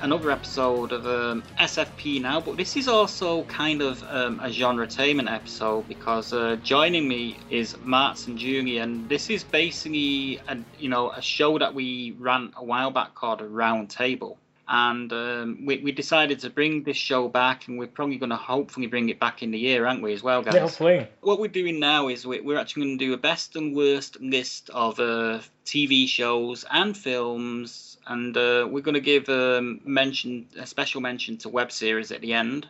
[0.00, 5.32] another episode of um, SFP now, but this is also kind of um, a genre-tainment
[5.32, 8.82] episode because uh, joining me is Martin and Jr.
[8.82, 13.14] and this is basically a, you know a show that we ran a while back
[13.14, 17.78] called a Round Table, and um, we, we decided to bring this show back, and
[17.78, 20.42] we're probably going to hopefully bring it back in the year, aren't we, as well,
[20.42, 20.54] guys?
[20.54, 21.06] Yeah, hopefully.
[21.20, 24.20] What we're doing now is we- we're actually going to do a best and worst
[24.20, 30.46] list of uh, TV shows and films, and uh, we're going to give um, mention
[30.58, 32.66] a special mention to web series at the end.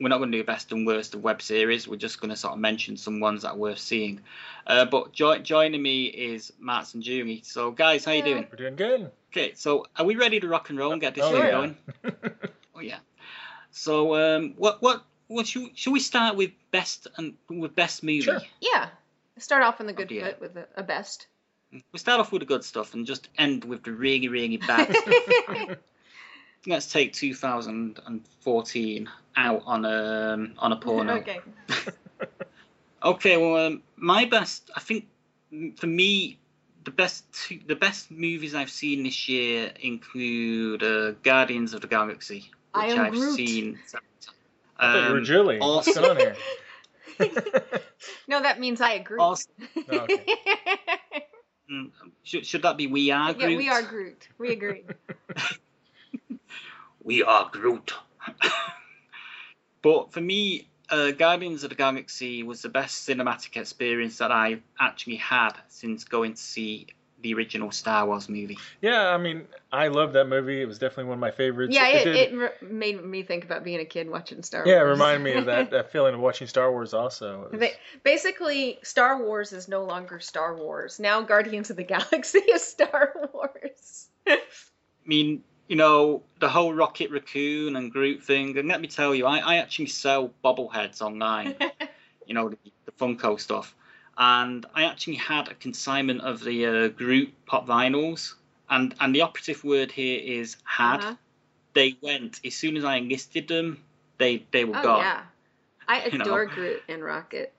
[0.00, 1.86] We're not going to do best and worst of web series.
[1.86, 4.20] We're just going to sort of mention some ones that are worth seeing.
[4.66, 7.44] Uh, but jo- joining me is Matt and Jumi.
[7.44, 8.46] So, guys, how you doing?
[8.50, 9.10] We're doing good.
[9.30, 11.50] Okay, so are we ready to rock and roll and get this Oh, thing yeah.
[11.50, 11.76] going?
[12.74, 12.98] Oh yeah.
[13.70, 18.22] So um, what what what should, should we start with best and with best movie?
[18.22, 18.40] Sure.
[18.60, 18.88] Yeah.
[19.38, 21.26] Start off on the good Oh, foot with a, a best.
[21.72, 24.94] We start off with the good stuff and just end with the really really bad.
[24.96, 25.76] Stuff.
[26.66, 31.14] Let's take 2014 out on a on a porno.
[31.20, 31.40] okay.
[33.04, 35.08] Okay, well, um, my best, I think,
[35.76, 36.38] for me,
[36.84, 41.88] the best two, the best movies I've seen this year include uh, Guardians of the
[41.88, 43.34] Galaxy, I which am I've Groot.
[43.34, 43.78] seen.
[43.86, 44.36] several times.
[44.78, 45.58] I thought you were Um, Julie.
[45.58, 46.36] also- What's on here?
[48.28, 49.18] No, that means I agree.
[49.18, 49.48] also-
[49.90, 50.24] Oh, okay.
[52.22, 54.28] Should, should that be We Are yeah, we are Groot.
[54.38, 54.84] We agree.
[57.04, 57.94] We are Groot.
[59.82, 64.62] but for me, uh, Guardians of the Galaxy was the best cinematic experience that I've
[64.78, 66.86] actually had since going to see
[67.22, 68.58] the original Star Wars movie.
[68.80, 70.60] yeah, I mean, I love that movie.
[70.60, 71.74] It was definitely one of my favorites.
[71.74, 74.68] yeah, it, did- it re- made me think about being a kid watching Star Wars.
[74.68, 77.48] yeah, it reminded me of that, that feeling of watching Star Wars also.
[77.52, 77.70] Was-
[78.02, 80.98] Basically, Star Wars is no longer Star Wars.
[81.00, 84.08] Now, Guardians of the Galaxy is Star Wars.
[84.26, 84.38] I
[85.06, 89.26] mean, you know, the whole Rocket Raccoon and Groot thing, and let me tell you,
[89.26, 91.54] I, I actually sell bobbleheads online,
[92.26, 93.74] you know, the, the Funko stuff.
[94.16, 98.34] And I actually had a consignment of the uh, Groot pop vinyls,
[98.68, 101.00] and, and the operative word here is had.
[101.00, 101.14] Uh-huh.
[101.74, 103.82] They went, as soon as I enlisted them,
[104.18, 104.98] they, they were Oh gone.
[104.98, 105.22] yeah,
[105.88, 106.24] I You know.
[106.24, 107.54] adore Groot and Rocket.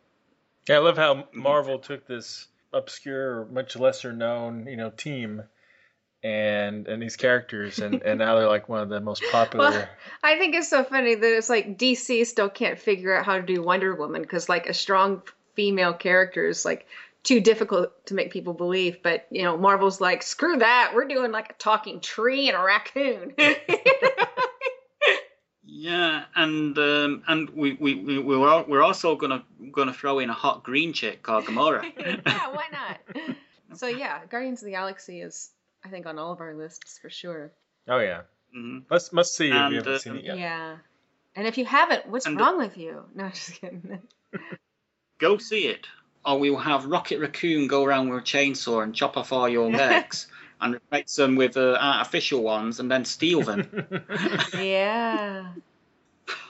[0.70, 5.44] yeah, I love how Marvel took this obscure, much lesser known, you know, team
[6.24, 9.72] and and these characters and, and now they're like one of the most popular.
[9.72, 9.88] Well,
[10.24, 13.42] I think it's so funny that it's like DC still can't figure out how to
[13.42, 15.22] do Wonder Woman because like a strong
[15.56, 16.86] female characters like
[17.24, 19.02] too difficult to make people believe.
[19.04, 22.62] But you know, Marvel's like, screw that, we're doing like a talking tree and a
[22.64, 23.34] raccoon.
[25.66, 30.30] Yeah, and um, and we we we we're al- we're also gonna gonna throw in
[30.30, 31.84] a hot green chick called Gamora.
[32.26, 33.36] yeah, why not?
[33.78, 35.50] So yeah, Guardians of the Galaxy is
[35.84, 37.52] I think on all of our lists for sure.
[37.88, 38.22] oh yeah,
[38.56, 38.84] Mhm.
[38.90, 40.38] must must see if And, you haven't uh, seen it yet.
[40.38, 40.78] Yeah.
[41.36, 43.04] And if you haven't, what's And- wrong with you?
[43.16, 44.02] No, just kidding.
[45.20, 45.88] Go see it,
[46.26, 49.48] or we will have Rocket Raccoon go around with a chainsaw and chop off all
[49.48, 50.28] your legs
[50.62, 53.88] and replace them with uh, artificial ones and then steal them.
[54.58, 55.54] yeah.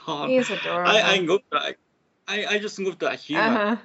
[0.06, 0.90] Oh, He's adorable.
[0.90, 1.76] I I love that.
[2.26, 3.42] I, I just love that humor.
[3.42, 3.76] uh-huh.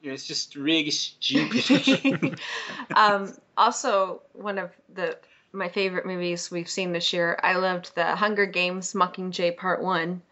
[0.00, 2.40] You know, it's just really stupid.
[2.96, 5.16] um, also, one of the
[5.52, 7.38] my favorite movies we've seen this year.
[7.42, 10.22] I loved the Hunger Games Mockingjay Part One.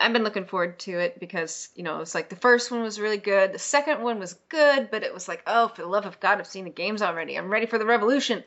[0.00, 2.98] I've been looking forward to it because you know it's like the first one was
[2.98, 6.06] really good, the second one was good, but it was like, oh, for the love
[6.06, 7.36] of God, I've seen the games already.
[7.36, 8.42] I'm ready for the revolution.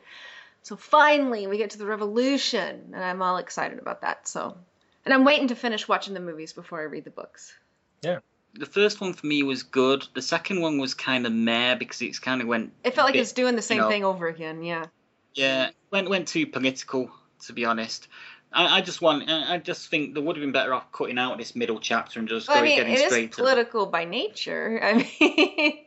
[0.62, 4.26] So finally, we get to the revolution, and I'm all excited about that.
[4.26, 4.56] So,
[5.04, 7.54] and I'm waiting to finish watching the movies before I read the books.
[8.02, 8.18] Yeah.
[8.54, 10.06] The first one for me was good.
[10.14, 12.72] The second one was kind of meh because it's kind of went.
[12.84, 13.88] It felt like bit- it's doing the same know.
[13.88, 14.62] thing over again.
[14.62, 14.86] Yeah.
[15.34, 17.10] Yeah, went went too political
[17.46, 18.08] to be honest.
[18.54, 19.28] I, I just want.
[19.28, 22.20] I I just think they would have been better off cutting out this middle chapter
[22.20, 23.42] and just Well, I going mean, getting it is straight to.
[23.42, 24.80] Well, it is political by nature.
[24.82, 25.84] I mean,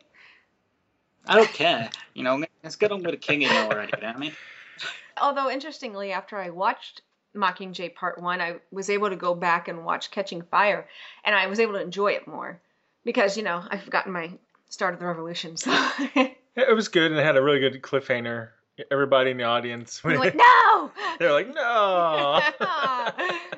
[1.25, 1.89] I don't care.
[2.13, 3.91] You know, let's get on with the king in already.
[3.95, 4.33] You know what I mean?
[5.21, 7.01] although interestingly, after I watched
[7.35, 10.87] Mockingjay Part One, I was able to go back and watch Catching Fire,
[11.23, 12.59] and I was able to enjoy it more
[13.03, 14.31] because you know I've forgotten my
[14.69, 15.57] start of the revolution.
[15.57, 15.71] So
[16.57, 18.49] it was good and it had a really good cliffhanger.
[18.91, 20.91] Everybody in the audience, I'm like, no.
[21.19, 22.41] they're like, no.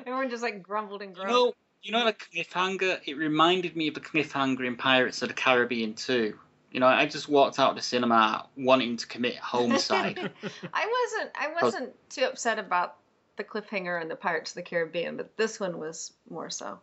[0.06, 1.48] Everyone just like grumbled and You grumbled.
[1.48, 1.52] know,
[1.82, 3.00] you know the cliffhanger.
[3.06, 6.34] It reminded me of the cliffhanger in Pirates of the Caribbean 2,
[6.72, 10.18] You know, I just walked out of the cinema wanting to commit homicide.
[10.72, 11.30] I wasn't.
[11.34, 12.96] I wasn't too upset about
[13.36, 16.78] the cliffhanger and the Pirates of the Caribbean, but this one was more so.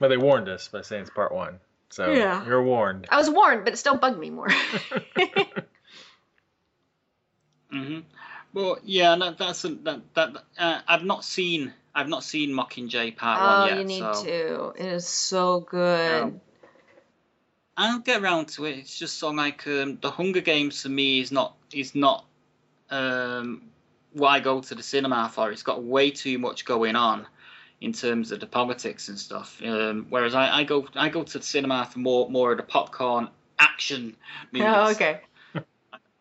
[0.00, 1.58] But they warned us by saying it's part one,
[1.90, 2.44] so Yeah.
[2.46, 3.06] you're warned.
[3.10, 4.48] I was warned, but it still bugged me more.
[7.70, 8.00] Hmm
[8.52, 13.16] Well, yeah, that, that's a, that that uh, I've not seen I've not seen Mockingjay
[13.16, 13.76] Part oh, One yet.
[13.76, 14.82] Oh, you need so to.
[14.82, 16.22] It is so good.
[16.22, 16.40] Um,
[17.76, 18.78] I'll get around to it.
[18.78, 22.24] It's just so like um, the Hunger Games for me is not is not
[22.90, 23.70] um,
[24.12, 25.52] what I go to the cinema for.
[25.52, 27.26] It's got way too much going on
[27.80, 29.62] in terms of the politics and stuff.
[29.64, 32.64] Um, whereas I, I go I go to the cinema for more more of the
[32.64, 33.28] popcorn
[33.58, 34.16] action
[34.52, 34.68] movies.
[34.68, 35.20] Oh, okay.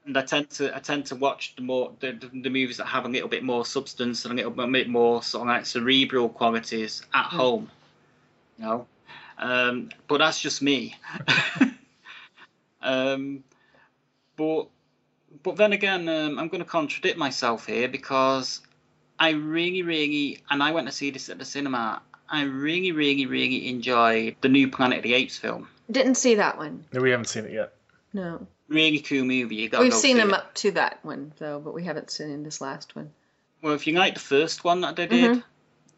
[0.07, 2.86] And I tend to I tend to watch the more the, the, the movies that
[2.86, 6.30] have a little bit more substance and a little bit more sort of like cerebral
[6.30, 7.38] qualities at Hmm.
[7.38, 7.71] home.
[8.57, 8.88] You know,
[9.38, 10.95] um, but that's just me.
[12.81, 13.44] um,
[14.38, 14.68] but
[15.44, 18.62] but then again, um, I'm going to contradict myself here because
[19.19, 22.01] I really, really, and I went to see this at the cinema.
[22.30, 25.68] I really, really, really enjoyed the new Planet of the Apes film.
[25.92, 26.86] Didn't see that one.
[26.94, 27.74] No, we haven't seen it yet.
[28.13, 28.48] No.
[28.69, 29.56] Really cool movie.
[29.56, 29.81] You got.
[29.81, 30.36] We've go seen them it.
[30.36, 33.12] up to that one though, but we haven't seen this last one.
[33.62, 35.44] Well, if you like the first one that they did, Mhm.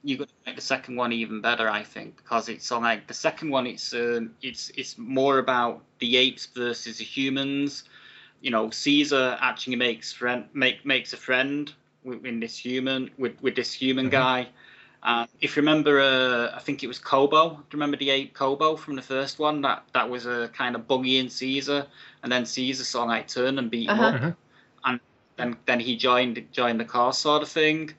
[0.04, 3.07] you're going to make the second one even better, I think, because it's so like
[3.07, 3.66] the second one.
[3.68, 7.83] It's um, it's it's more about the apes versus the humans.
[8.42, 11.74] You know, Caesar actually makes friend make makes a friend
[12.04, 14.12] with, in this human with with this human Mhm.
[14.12, 14.48] guy.
[15.01, 17.50] Uh, if you remember, uh, I think it was Koba.
[17.51, 19.62] Do you remember the ape Koba from the first one?
[19.62, 21.88] That that was a kind of bullying Caesar,
[22.22, 24.07] and then Caesar sort of like turned and beat him Uh-huh.
[24.07, 24.36] up Mhm.
[25.38, 27.94] then then he joined joined the cause sort of thing.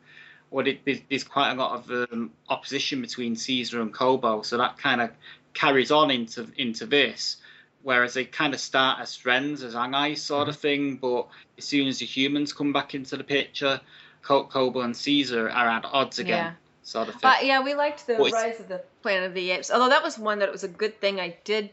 [0.50, 4.58] Well, it, there's, there's quite a lot of um, opposition between Caesar and Koba, so
[4.58, 5.10] that kind of
[5.54, 7.38] carries on into into this.
[7.82, 10.96] Whereas they kind of start as friends, as allies, sort of thing.
[10.96, 13.80] But as soon as the humans come back into the picture,
[14.20, 16.52] Ko- Koba and Caesar are at odds again, Yeah.
[16.90, 17.20] Sort of thing.
[17.22, 19.70] But yeah, we liked the Well, Rise of the Planet of the Apes.
[19.70, 21.70] Although that was one that it was a good thing I did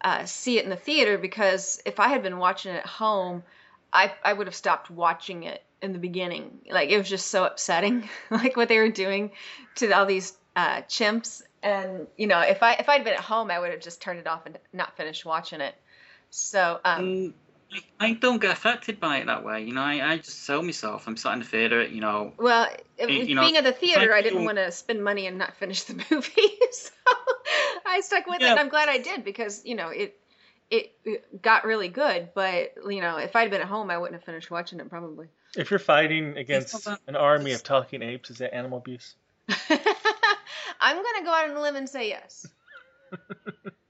[0.00, 3.42] uh, see it in the theater because if I had been watching it at home,
[3.92, 6.58] I I would have stopped watching it in the beginning.
[6.70, 9.30] Like it was just so upsetting, like what they were doing
[9.76, 11.42] to all these uh, chimps.
[11.62, 14.18] And you know, if I if I'd been at home, I would have just turned
[14.18, 15.74] it off and not finished watching it.
[16.30, 17.32] So um, Mm,
[17.74, 19.62] I- I don't get affected by it that way.
[19.64, 21.08] You know, I, I just sell myself.
[21.08, 23.72] I'm sat in the theater, you know, Well, if, You if know, being at the
[23.72, 26.90] theater, I I didn't want to spend money and not finish the movie, so
[27.86, 30.16] I stuck with it, and I'm glad I did because you know it,
[30.70, 32.30] it it got really good.
[32.34, 35.26] But you know, if I'd been at home, I wouldn't have finished watching it probably.
[35.56, 39.14] If you're fighting against an army of talking apes, is that animal abuse?
[39.48, 42.46] I'm gonna go out on a limb and say yes.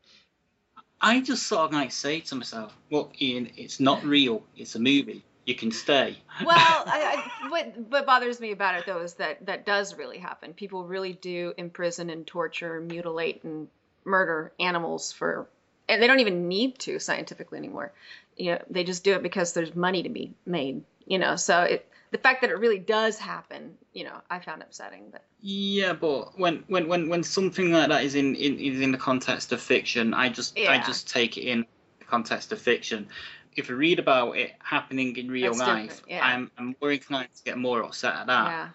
[1.04, 4.42] I just sort of like say to myself, "Well, Ian, it's not real.
[4.56, 5.22] It's a movie.
[5.44, 9.44] You can stay." Well, I, I, what what bothers me about it though is that
[9.46, 10.54] that does really happen.
[10.54, 13.68] People really do imprison and torture, mutilate and
[14.04, 15.46] murder animals for,
[15.88, 17.92] and they don't even need to scientifically anymore.
[18.36, 20.82] You know, they just do it because there's money to be made.
[21.06, 24.62] You know, so it the fact that it really does happen, you know, I found
[24.62, 25.08] upsetting.
[25.10, 28.92] But Yeah, but when when when when something like that is in, in is in
[28.92, 31.66] the context of fiction, I just I just take it in
[31.98, 33.08] the context of fiction.
[33.56, 36.24] If you read about it happening in real That's life, yeah.
[36.24, 38.46] I'm I'm more inclined to get more upset at that.
[38.46, 38.68] yeah,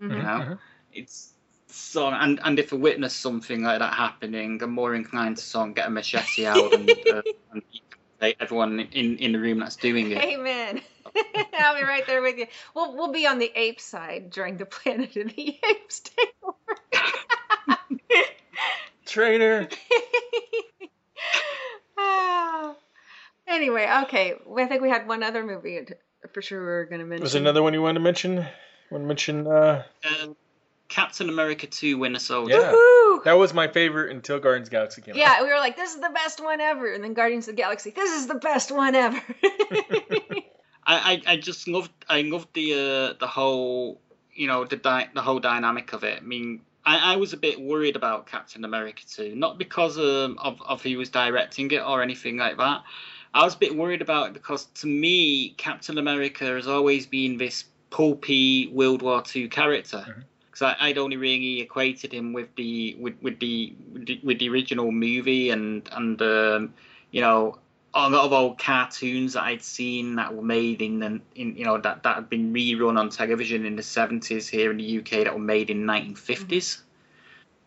[0.00, 0.22] You Mhm.
[0.24, 0.58] know, Mhm.
[0.92, 1.34] it's
[1.68, 5.68] so and and if I witness something like that happening, I'm more inclined to sort
[5.68, 7.22] of get a machete out and, uh,
[7.52, 7.62] and
[8.20, 10.18] say everyone in in the room that's doing it.
[10.18, 10.80] Amen.
[11.58, 12.46] I'll be right there with you.
[12.74, 16.56] We'll we'll be on the ape side during the Planet of the Apes table.
[19.06, 19.68] Traitor.
[21.98, 22.74] Ah.
[23.46, 24.34] anyway, okay.
[24.56, 25.86] I think we had one other movie
[26.32, 27.22] for sure we were going to mention.
[27.22, 28.36] Was there another one you wanted to mention?
[28.90, 29.46] Want to mention?
[29.46, 29.84] Uh,
[30.22, 30.36] Um,
[30.88, 32.58] Captain America 2 Winter Soldier.
[32.58, 32.72] Yeah.
[32.72, 33.24] Woohoo!
[33.24, 35.18] that was my favorite until Guardians of the Galaxy came out.
[35.18, 36.92] Yeah, we were like, this is the best one ever.
[36.92, 39.22] And then Guardians of the Galaxy, this is the best one ever.
[40.86, 44.00] I, I, I just loved I loved the uh, the whole
[44.34, 46.18] you know the di- the whole dynamic of it.
[46.22, 50.38] I mean, I, I was a bit worried about Captain America too, not because um,
[50.38, 52.82] of of who was directing it or anything like that.
[53.34, 57.38] I was a bit worried about it because to me, Captain America has always been
[57.38, 60.04] this pulpy World War II character.
[60.08, 60.24] Mhm.
[60.50, 63.74] Because I'd only really equated him with the with, with the
[64.22, 66.74] with the original movie and and um,
[67.10, 67.58] you know
[67.94, 71.64] a lot of old cartoons that I'd seen that were made in the in you
[71.64, 75.24] know that that had been rerun on television in the seventies here in the UK
[75.24, 76.82] that were made in nineteen fifties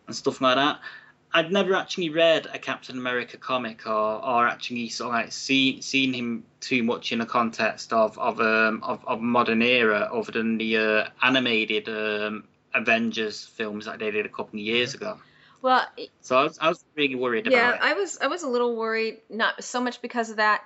[0.06, 0.80] and stuff like that.
[1.32, 5.82] I'd never actually read a Captain America comic or, or actually sort of like seen
[5.82, 10.32] seen him too much in the context of of um of, of modern era other
[10.32, 15.18] than the uh, animated um, Avengers films that they did a couple of years ago.
[15.62, 15.86] Well,
[16.20, 17.80] So I was, I was really worried yeah, about it.
[17.82, 20.62] I was I was a little worried, not so much because of that,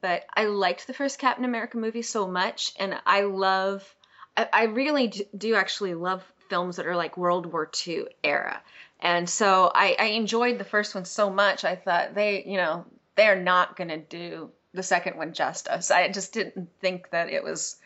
[0.00, 3.94] but I liked the first Captain America movie so much, and I love,
[4.36, 8.60] I, I really do actually love films that are like World War II era,
[9.00, 11.64] and so I, I enjoyed the first one so much.
[11.64, 12.84] I thought they, you know,
[13.16, 15.90] they're not gonna do the second one justice.
[15.90, 17.76] I just didn't think that it was.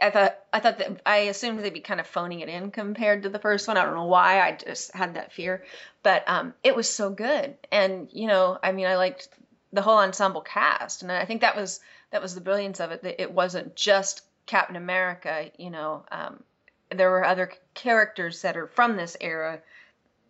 [0.00, 3.24] I thought I thought that I assumed they'd be kind of phoning it in compared
[3.24, 3.76] to the first one.
[3.76, 4.40] I don't know why.
[4.40, 5.64] I just had that fear,
[6.02, 7.56] but um, it was so good.
[7.70, 9.28] And you know, I mean, I liked
[9.72, 11.80] the whole ensemble cast, and I think that was
[12.10, 13.02] that was the brilliance of it.
[13.02, 15.50] That it wasn't just Captain America.
[15.58, 16.42] You know, um,
[16.90, 19.60] there were other characters that are from this era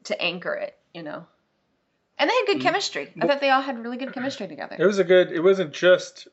[0.04, 0.76] to anchor it.
[0.92, 1.26] You know,
[2.18, 3.12] and they had good chemistry.
[3.20, 4.76] I thought they all had really good chemistry together.
[4.78, 5.30] It was a good.
[5.30, 6.26] It wasn't just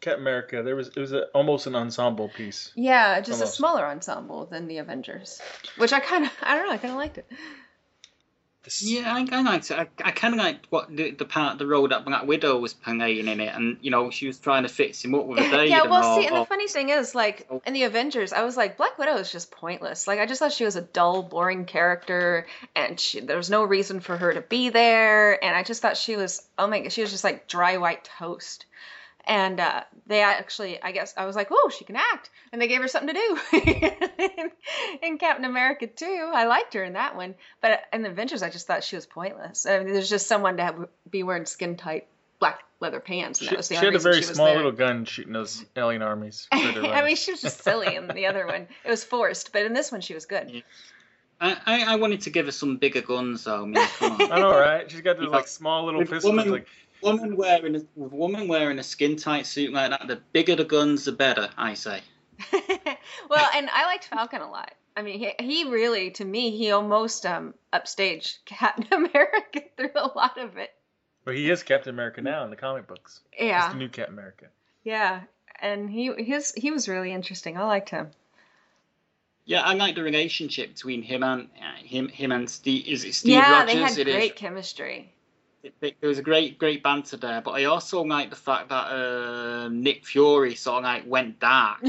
[0.00, 0.62] Captain America.
[0.62, 2.72] There was it was a, almost an ensemble piece.
[2.76, 5.40] Yeah, just a smaller ensemble than the Avengers,
[5.76, 6.72] which I kind of I don't know.
[6.72, 7.26] I kind of liked it.
[8.80, 9.78] Yeah, I, I liked it.
[9.78, 12.74] I, I kind of liked what the, the part the role that Black Widow was
[12.74, 15.42] playing in it, and you know she was trying to fix him up with a
[15.50, 15.70] date.
[15.70, 17.62] yeah, and well, all, see, and the all- funny thing is, like Oh.
[17.66, 20.06] in the Avengers, I was like, Black Widow is just pointless.
[20.06, 23.64] Like, I just thought she was a dull, boring character, and she, there was no
[23.64, 25.42] reason for her to be there.
[25.42, 28.04] And I just thought she was, oh my, god, she was just like dry white
[28.18, 28.66] toast.
[29.28, 32.66] And uh, they actually, I guess, I was like, oh, she can act, and they
[32.66, 33.38] gave her something to do.
[34.38, 34.50] in,
[35.02, 38.48] in Captain America too, I liked her in that one, but in the Avengers, I
[38.48, 39.66] just thought she was pointless.
[39.66, 42.06] I mean, there's just someone to have, be wearing skin tight
[42.40, 44.28] black leather pants, and She, that was the she only had a reason very she
[44.28, 44.56] was small there.
[44.56, 46.48] little gun shooting those alien armies.
[46.52, 48.66] I mean, she was just silly in the other one.
[48.84, 50.50] It was forced, but in this one, she was good.
[50.50, 50.60] Yeah.
[51.40, 53.62] I, I, I wanted to give her some bigger guns, though.
[53.62, 54.32] I mean, come on.
[54.32, 54.90] I know, right?
[54.90, 56.32] She's got those like small little With pistols.
[56.34, 56.66] woman- Like
[57.02, 61.04] woman wearing a woman wearing a skin tight suit like that, the bigger the guns,
[61.04, 61.48] the better.
[61.56, 62.00] I say.
[63.28, 64.72] well, and I liked Falcon a lot.
[64.96, 70.08] I mean, he, he really, to me, he almost um upstaged Captain America through a
[70.14, 70.70] lot of it.
[71.24, 73.20] But he is Captain America now in the comic books.
[73.32, 74.46] He's Yeah, the new Captain America.
[74.84, 75.22] yeah,
[75.60, 77.56] and he his he was really interesting.
[77.56, 78.10] I liked him.
[79.44, 82.86] Yeah, I like the relationship between him and uh, him him and Steve.
[82.86, 83.74] Is it Steve yeah, Rogers?
[83.74, 84.14] they had It is.
[84.14, 85.12] great chemistry.
[85.62, 88.68] It, it- there was a great great banter there, but I also like the fact
[88.68, 91.78] that uh, Nick Fury sort of like went dark.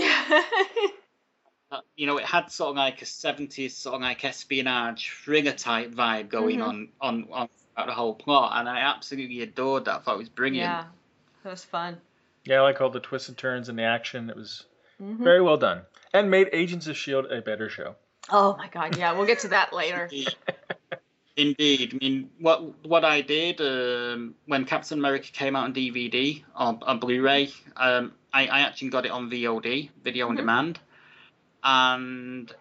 [1.72, 5.52] Uh, you know, it had sort of like a seventies sort of like espionage thriller
[5.52, 6.64] type vibe going Mhm.
[6.68, 9.98] on on on throughout the whole plot, and I absolutely adored that.
[9.98, 10.66] I thought it was brilliant.
[10.72, 10.86] yeah,
[11.44, 12.02] that was fun.
[12.46, 14.32] Yeah, I like all the twists and turns and the action.
[14.32, 14.66] It was
[15.00, 17.96] hmm very well done, and made Agents of Shield a better show.
[18.32, 20.10] Oh my god, yeah, we'll get to that later.
[21.40, 21.94] Indeed.
[21.94, 26.78] I mean, what what I did um, when Captain America came out on DVD or
[26.82, 30.38] on Blu-ray, um, I, I actually got it on VOD, video on Mhm.
[30.38, 30.80] demand,
[31.64, 32.52] and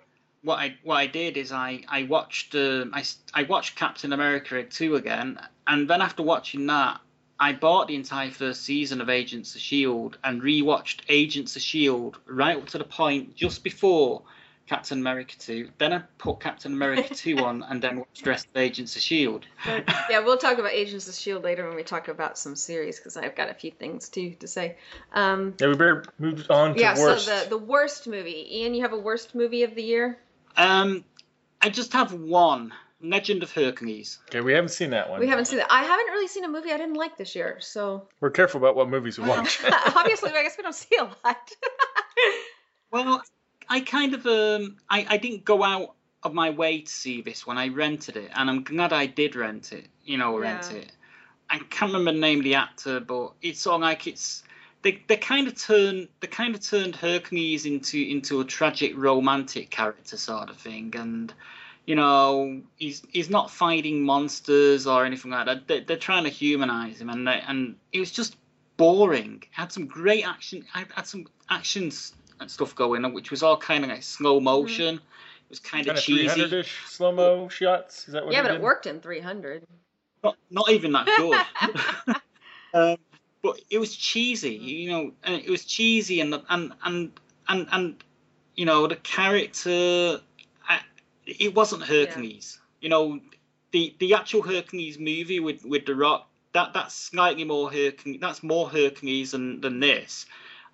[0.43, 3.03] what I what I did is I I watched um I
[3.35, 7.01] I watched Captain America two again, and then after watching that.
[7.41, 12.19] I bought the entire first season of Agents of Shield and rewatched Agents of Shield
[12.27, 14.25] right up to the point just before
[14.69, 15.71] Captain America 2.
[15.79, 19.01] Then I put Captain America 2 on and then watched the rest of Agents of
[19.01, 19.47] S.H.I.E.L.D.
[20.11, 23.17] yeah, we'll talk about Agents of Shield later when we talk about some series because
[23.17, 24.77] I've got a few things too to say.
[25.13, 27.27] Um, Yeah, we better move on to yeah, worst.
[27.27, 28.59] so the the worst movie.
[28.59, 30.19] Ian, you have a worst movie of the year?
[30.57, 31.05] Um,
[31.63, 34.19] I just have one Legend of Hercules.
[34.29, 35.21] okay, we haven't seen that one.
[35.21, 35.73] We haven't seen that.
[35.73, 38.75] I haven't really seen a movie I didn't like this year, so We're careful about
[38.77, 39.61] what movies we watch.
[39.97, 41.53] obviously I guess we don't see a lot.
[42.91, 43.23] Well,
[43.69, 47.47] I kind of um, I, I didn't go out of my way to see this
[47.47, 49.87] when I rented it, and I'm glad I did rent it.
[50.05, 50.79] You know, rent Yeah.
[50.79, 50.93] it.
[51.51, 54.43] I can't remember the name of the actor, but it's sort of like it's
[54.83, 59.71] they they kind of turned they kind of turned Hercules into into a tragic romantic
[59.71, 61.33] character sort of thing, and
[61.87, 65.69] you know he's he's not fighting monsters or anything like that.
[65.69, 68.37] They, they're trying to humanize him, and they, and it was just
[68.77, 69.43] boring.
[69.43, 70.65] It had some great action.
[70.75, 74.41] I had some actions and stuff going on, which was all kind of like slow
[74.41, 74.97] motion.
[74.97, 76.59] It was kind, kind of of 300 cheesy.
[76.59, 78.07] ish slow mo shots.
[78.07, 78.57] Is that what yeah, but did?
[78.57, 79.67] it worked in 300.
[80.23, 82.17] Not, not even that good.
[82.75, 82.97] um,
[83.43, 87.13] but it was cheesy, you know, and it was cheesy, and and and
[87.49, 88.05] and and
[88.57, 90.21] you know the character,
[90.69, 90.81] I,
[91.25, 92.59] it wasn't Hercules.
[92.81, 93.21] You know,
[93.71, 98.21] the the actual Hercules movie with with the Rock, that that's slightly more Hercules.
[98.21, 100.27] That's more Hercules than than this.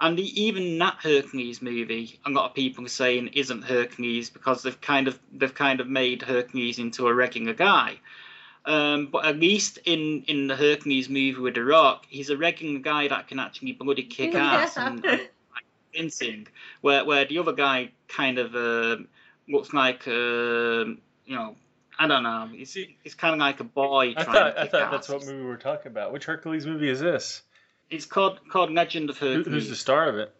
[0.05, 4.63] And the, even that Hercules movie, a lot of people are saying isn't Hercules because
[4.63, 8.01] they've kind of they've kind of made Hercules into a regular guy.
[8.67, 12.81] Um, but at least in, in the Hercules movie with The Rock, he's a regular
[12.81, 15.23] guy that can actually bloody kick ass and, and
[15.91, 16.49] convincing.
[16.83, 19.09] Where where the other guy kind of um
[19.49, 21.57] looks like um you know
[21.99, 22.51] I don't know.
[22.53, 25.09] He's he's kind of like a boy I trying thought to I kick thought that's
[25.09, 26.13] what movie we were talking about.
[26.13, 27.41] Which Hercules movie is this?
[27.95, 29.47] It's called called Legend of Who, Hercules.
[29.47, 30.35] who's the star of it?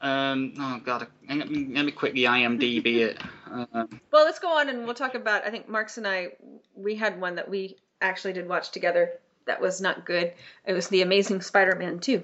[0.00, 3.18] Um, oh god, let me, let me quickly IMDb it.
[3.50, 5.44] Um, Well, let's go on and we'll talk about.
[5.46, 6.28] I think Marks and I,
[6.74, 9.10] we had one that we actually did watch together
[9.46, 10.32] that was not good.
[10.64, 12.22] It was The Amazing Spider-Man 2.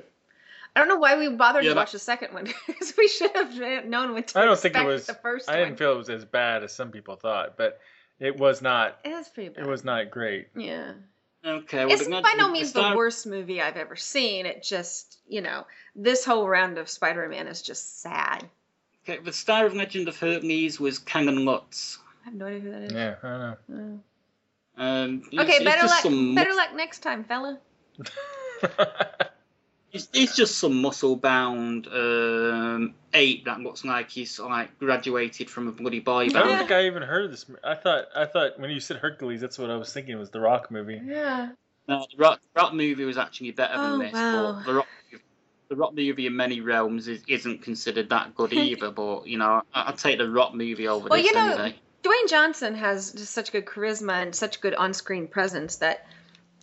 [0.75, 3.31] I don't know why we bothered Yeah, to watch the second one because we should
[3.35, 5.07] have known what to I don't think it was.
[5.07, 7.81] the first I didn't feel it was as bad as some people thought, but
[8.21, 8.99] it was not.
[9.05, 9.67] it was pretty bad.
[9.67, 10.49] It was not great.
[10.57, 10.93] Yeah.
[11.47, 14.47] Okay, well, It's the- by no means star- the worst movie I've ever seen.
[14.47, 18.49] It just, you know, this whole round of Spider-Man is just sad.
[19.05, 21.99] Okay, the star of Legend of Hercules was Kellan Lutz.
[22.23, 22.93] I have no idea who that is.
[22.93, 24.01] Yeah, I don't know.
[24.79, 24.83] Oh.
[24.83, 26.03] Um, Okay, it's better just luck.
[26.03, 27.61] some Better luck next time, fella.
[29.93, 35.73] It's, it's just some muscle-bound um, ape that looks like he's like graduated from a
[35.73, 37.47] bloody boy I don't think I even heard of this.
[37.65, 40.41] I thought I thought when you said Hercules, that's what I was thinking was the
[40.41, 41.01] Rock movie.
[41.03, 41.51] Yeah.
[41.89, 44.55] No, the Rock, Rock movie was actually better Oh, than this, wow.
[44.59, 44.87] but the Rock,
[45.71, 48.91] the Rock movie in many realms is, isn't considered that good either.
[48.91, 51.77] but you know, I, I'd take the Rock movie over Well, this you know, anyway.
[52.03, 56.07] Dwayne Johnson has just such good charisma and such good on-screen presence that,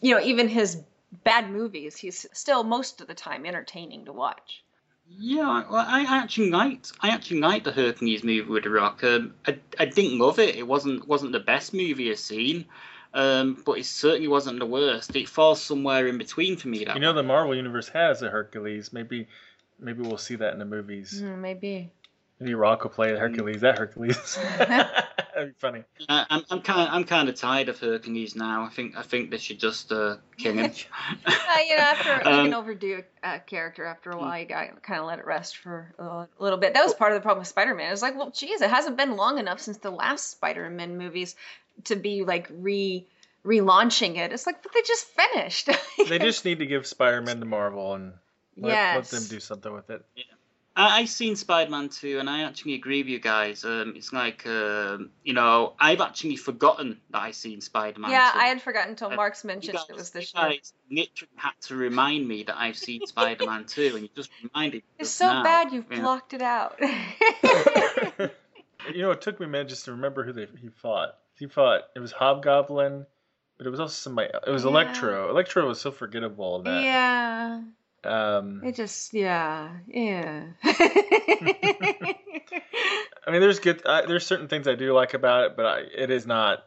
[0.01, 0.77] you know, even his
[1.23, 4.63] bad movies, he's still most of the time entertaining to watch.
[5.07, 9.03] Yeah, well, I actually liked I actually liked the Hercules movie with The Rock.
[9.03, 10.55] Um, I, I didn't love it.
[10.55, 12.65] It wasn't wasn't the best movie I've seen,
[13.13, 15.15] um, but it certainly wasn't the worst.
[15.15, 16.85] It falls somewhere in between for me.
[16.85, 18.93] That You know, the Marvel universe has a Hercules.
[18.93, 19.27] Maybe,
[19.77, 21.19] maybe we'll see that in the movies.
[21.19, 21.91] Hmm, maybe.
[22.39, 23.61] Maybe Rock will play Hercules.
[23.61, 24.39] That Hercules.
[25.33, 25.83] That'd be funny.
[26.07, 28.63] I, I'm I'm kind I'm kind of tired of Hercules now.
[28.63, 30.71] I think I think they should just uh, kill him.
[31.25, 34.81] Uh, you know, after you Um, can overdo a character after a while, you got
[34.81, 36.73] kind of let it rest for a little bit.
[36.73, 37.87] That was part of the problem with Spider-Man.
[37.87, 41.35] It was like, well, geez, it hasn't been long enough since the last Spider-Man movies
[41.85, 43.05] to be like re
[43.45, 44.31] relaunching it.
[44.31, 45.69] It's like, but they just finished.
[46.07, 48.13] They just need to give Spider-Man to Marvel and
[48.57, 50.03] let, let them do something with it.
[50.75, 53.63] I, I've seen Spider-Man 2, and I actually agree with you guys.
[53.63, 58.39] Um, it's like, um, you know, I've actually forgotten that I've seen Spider-Man yeah, 2.
[58.39, 60.49] I had forgotten until Uh, Mark's mentioned guys, it was this you year.
[60.49, 64.77] guys literally had to remind me that I've seen Spider-Man 2, and you just reminded
[64.77, 64.83] me.
[64.99, 65.43] It's so now.
[65.43, 66.01] bad you've Yeah.
[66.01, 66.79] blocked it out.
[68.93, 71.15] You know, it took me a minute just to remember who they, he fought.
[71.39, 71.83] He fought.
[71.95, 73.05] It was Hobgoblin,
[73.57, 74.29] but it was also somebody.
[74.45, 74.71] It was Yeah.
[74.71, 75.29] Electro.
[75.29, 76.83] Electro was so forgettable that.
[76.83, 77.61] yeah,
[78.05, 80.45] Um, it just yeah, yeah.
[80.63, 82.15] I
[83.31, 83.85] mean, there's good.
[83.85, 86.65] I, there's certain things I do like about it, but I, it is not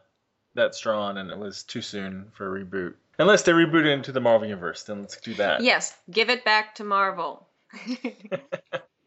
[0.55, 2.95] that strong, and it was too soon for a reboot.
[3.19, 5.61] Unless they reboot it into the Marvel universe, then let's do that.
[5.61, 7.47] yes, give it back to Marvel.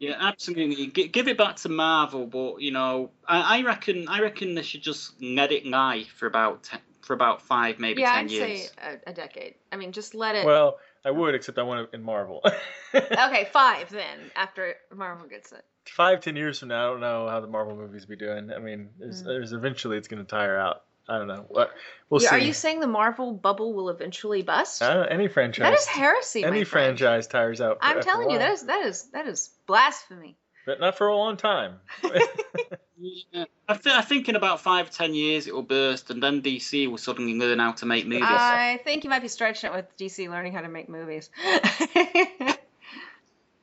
[0.01, 0.87] Yeah, absolutely.
[0.87, 4.63] G- give it back to Marvel, but you know, I, I reckon I reckon they
[4.63, 8.31] should just let it lie for about ten, for about five, maybe yeah, ten I'd
[8.31, 8.71] years.
[8.71, 9.53] say a, a decade.
[9.71, 10.43] I mean, just let it.
[10.43, 12.43] Well, I would, except I want it in Marvel.
[12.95, 15.63] okay, five then after Marvel gets it.
[15.85, 18.51] Five, ten years from now, I don't know how the Marvel movies be doing.
[18.51, 18.99] I mean, Mm.
[18.99, 20.83] there's, there's eventually it's going to tire out.
[21.09, 21.45] I don't know.
[21.47, 21.71] What
[22.09, 22.35] we'll Yeah, see.
[22.35, 24.81] Are you saying the Marvel bubble will eventually bust?
[24.81, 25.63] Know, any franchise.
[25.63, 26.43] that is heresy.
[26.43, 27.79] any franchise tires out.
[27.81, 30.37] I'm telling you, that is that is that is blasphemy.
[30.67, 31.79] but not for a long time.
[33.01, 33.45] Yeah.
[33.67, 36.87] I th- I think in about five, ten years it will burst, and then DC
[36.89, 38.27] will suddenly learn how to make movies.
[38.29, 41.29] I think you might be stretching it with DC learning how to make movies.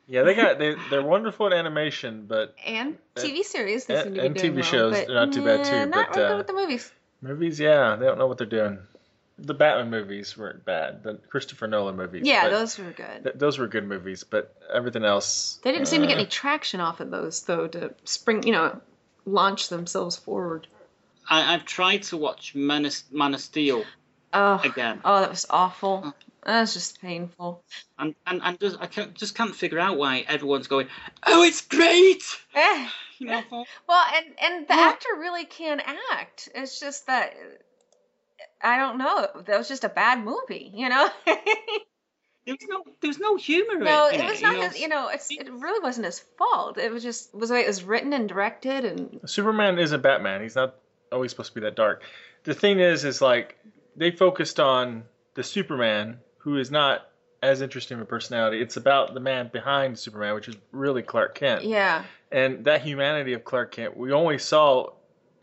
[0.07, 4.15] yeah, they got they they're wonderful at animation, but and TV series they and- seem
[4.15, 6.17] to be and doing TV well, shows, but they're not too bad, too, Not but,
[6.17, 6.93] real uh, good with the movies.
[7.21, 8.79] movies, yeah, they don't know what they're doing.
[9.41, 11.05] The Batman movies weren't bad.
[11.05, 13.23] The Christopher Nolan movies, Yeah, those were good.
[13.23, 15.61] th- those were good movies, but everything else.
[15.63, 18.51] They didn't seem to get uh, any traction off of those though to spring, you
[18.53, 18.81] know,
[19.29, 20.67] launch themselves forward.
[21.29, 23.85] I, I've tried to watch Man of, Man of Steel
[24.33, 26.15] Oh, again, oh, that was awful.
[26.45, 27.63] That was just painful.
[27.99, 30.89] and and, and just, I can't, just can't figure out why everyone's going,
[31.27, 32.23] "Oh, it's great!"
[32.55, 32.89] Eh.
[33.19, 34.89] You know, Well, and and the Yeah.
[34.91, 35.81] actor really can
[36.13, 36.49] act.
[36.55, 37.35] It's just that
[38.63, 39.29] I don't know.
[39.47, 41.09] That was just a bad movie, you know.
[42.49, 44.31] there was no there was no humor no, in it it.
[44.31, 44.69] was you not know.
[44.69, 44.81] his.
[44.81, 46.79] You know, it's it really wasn't his fault.
[46.79, 50.41] It was just was the way it was written and directed, and Superman isn't Batman.
[50.43, 50.77] He's not
[51.13, 52.03] always supposed to be that dark.
[52.45, 53.59] The thing is, is like
[53.97, 57.09] they focused on the Superman who is not
[57.43, 58.61] as interesting of a personality.
[58.63, 61.65] It's about the man behind Superman, which is really Clark Kent.
[61.65, 64.93] yeah, And that humanity of Clark Kent, we only saw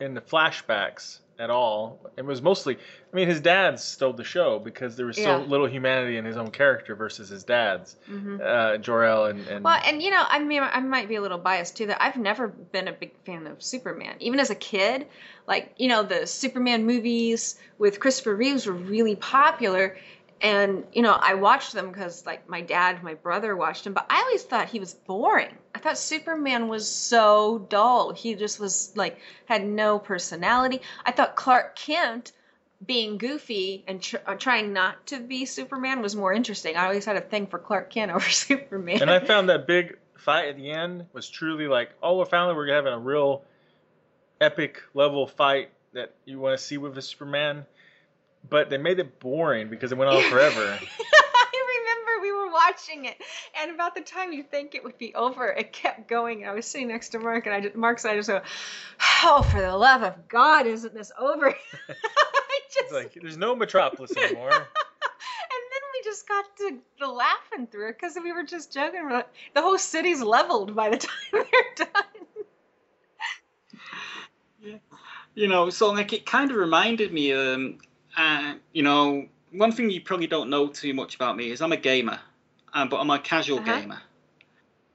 [0.00, 2.00] in the flashbacks at all.
[2.16, 5.44] It was mostly, I mean, his dad's stole the show because there was so Yeah.
[5.44, 8.40] little humanity in his own character versus his dad's, Mhm.
[8.40, 11.38] uh, Jor-El and, and Well, and you know, I mean, I might be a little
[11.38, 11.86] biased too.
[11.86, 15.06] That I've never been a big fan of Superman, even as a kid.
[15.46, 19.96] Like, you know, the Superman movies with Christopher Reeves were really popular,
[20.40, 23.92] and you know, I watched them because like my dad, my brother watched them.
[23.94, 25.54] But I always thought he was boring.
[25.74, 28.12] I thought Superman was so dull.
[28.12, 30.82] He just was like had no personality.
[31.04, 32.32] I thought Clark Kent
[32.84, 36.76] being goofy and tr- uh, trying not to be Superman was more interesting.
[36.76, 39.02] I always had a thing for Clark Kent over Superman.
[39.02, 42.54] and I found that big fight at the end was truly like, oh, we're finally
[42.54, 43.44] we're having a real
[44.40, 47.64] epic level fight that you want to see with a Superman,
[48.48, 50.78] but they made it boring because it went on forever.
[50.88, 53.16] I remember we were watching it,
[53.60, 56.46] and about the time you think it would be over, it kept going.
[56.46, 58.40] I was sitting next to Mark, and I just, Mark and I just go,
[59.24, 63.54] "Oh, for the love of God, isn't this over?" I just, It's like there's no
[63.56, 64.50] Metropolis anymore.
[64.50, 69.02] and then we just got to, to laughing through it because we were just joking.
[69.04, 71.42] We're like, the whole city's leveled by the time they're
[71.76, 71.88] done.
[75.34, 77.78] You know, so like it kind of reminded me, um,
[78.16, 81.72] uh, you know, one thing you probably don't know too much about me is I'm
[81.72, 82.18] a gamer,
[82.72, 83.80] uh, but I'm a casual Uh-huh.
[83.80, 84.02] gamer.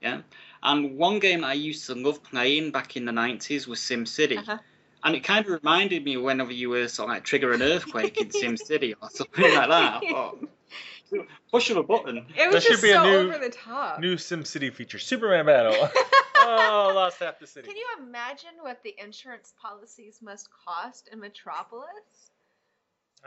[0.02, 0.22] Yeah.
[0.64, 4.40] And one game that I used to love playing back in the 90s was SimCity.
[4.40, 4.58] Uh-huh.
[5.04, 8.18] And it kind of reminded me whenever you were sort of like trigger an earthquake
[8.22, 9.72] in SimCity or something like that.
[9.72, 10.38] I thought,
[11.52, 12.18] push of a button.
[12.18, 14.00] It That was should just be a so new- over the top.
[14.00, 15.90] New SimCity feature: Superman battle.
[16.38, 17.68] oh, lost half the city.
[17.68, 22.32] Can you imagine what the insurance policies must cost in Metropolis?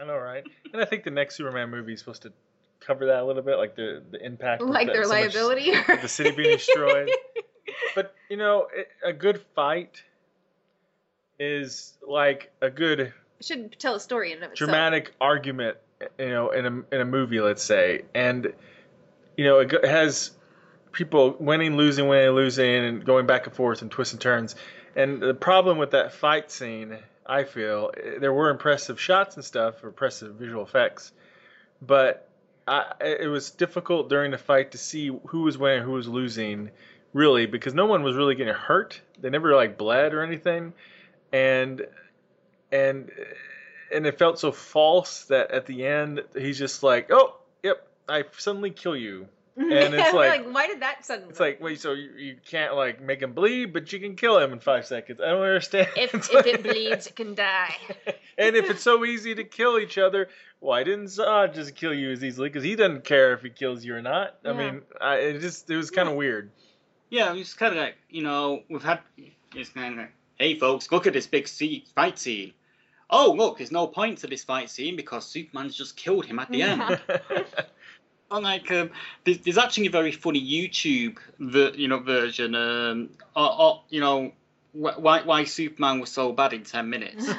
[0.00, 0.44] I know, right?
[0.72, 2.32] And I think the next Superman movie is supposed to
[2.80, 5.72] cover that a little bit, like the the impact, of Like their so much- liability?
[6.02, 7.10] the city being destroyed.
[7.94, 8.66] but you know,
[9.04, 10.02] a good fight
[11.38, 14.56] is like a good should tell a story in of itself.
[14.68, 15.76] dramatic argument,
[16.18, 18.52] you know, in a in a movie, let's say, and
[19.36, 20.30] you know, it has
[20.92, 24.54] people winning, losing, winning, losing, and going back and forth and twists and turns.
[24.96, 26.96] And the problem with that fight scene,
[27.26, 31.12] I feel, eh, there were impressive shots and stuff, impressive visual effects,
[31.80, 32.28] but
[32.66, 36.70] I, it was difficult during the fight to see who was winning, who was losing,
[37.12, 39.00] really, because no one was really getting hurt.
[39.20, 40.72] They never like bled or anything,
[41.32, 41.86] and
[42.72, 43.10] and
[43.92, 48.24] and it felt so false that at the end he's just like, oh, yep, I
[48.36, 49.28] suddenly kill you.
[49.56, 51.30] And it's We're like- why did that suddenly?
[51.30, 54.38] It's like, wait, so you, you can't like make him bleed, but you can kill
[54.38, 55.20] him in five seconds.
[55.20, 55.88] I don't understand.
[55.96, 57.74] if It's if it bleeds, it can die.
[58.38, 60.28] and if it's so easy to kill each other,
[60.60, 62.48] why didn't Zod just kill you as easily?
[62.48, 64.38] Because he doesn't care if he kills you or not.
[64.44, 66.50] I mean, I, it just it was kind of weird.
[67.10, 69.00] Yeah, it's kind of like, you know, we've had,
[69.54, 72.54] it's kind of like, hey folks, look at this big sea, fight scene.
[73.10, 76.50] Oh, look, there's no point to this fight scene because Superman's just killed him at
[76.50, 77.00] the end.
[78.34, 78.90] Unlike, um,
[79.24, 84.00] there's, there's actually a very funny YouTube, ver, you know, version, um, or, or, you
[84.00, 84.32] know,
[84.72, 87.28] why why Superman was so bad in ten minutes.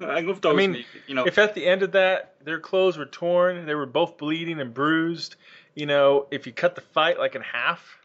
[0.00, 0.54] I love those.
[0.54, 3.66] I mean, videos, you know, if at the end of that their clothes were torn,
[3.66, 5.36] they were both bleeding and bruised,
[5.74, 7.98] you know, if you cut the fight like in half,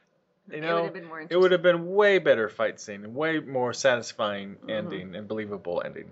[0.50, 3.14] you it know, would have been it would have been way better fight scene and
[3.16, 4.70] way more satisfying Mm-hmm.
[4.72, 6.12] ending and believable ending.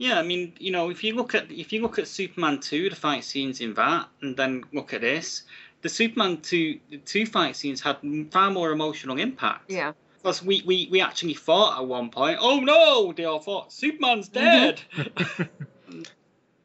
[0.00, 2.88] Yeah, I mean, you know, if you look at if you look at Superman two,
[2.88, 5.42] the fight scenes in that, and then look at this,
[5.82, 7.98] the Superman two the two fight scenes had
[8.30, 9.70] far more emotional impact.
[9.70, 9.92] Yeah.
[10.16, 14.30] Because we, we, we actually thought at one point, oh no, they all thought Superman's
[14.30, 15.04] mm-hmm.
[15.06, 15.48] dead.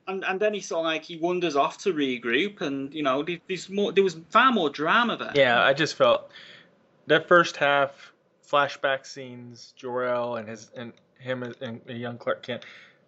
[0.08, 3.21] and and then he sort of like he wanders off to regroup, and you know,
[3.21, 5.34] there- there's more there was far more drama there.
[5.36, 6.32] Yeah, I just felt
[7.08, 8.13] that first half
[8.50, 12.63] flashback scenes, Jor-El and his and him and, and young Clark Kent,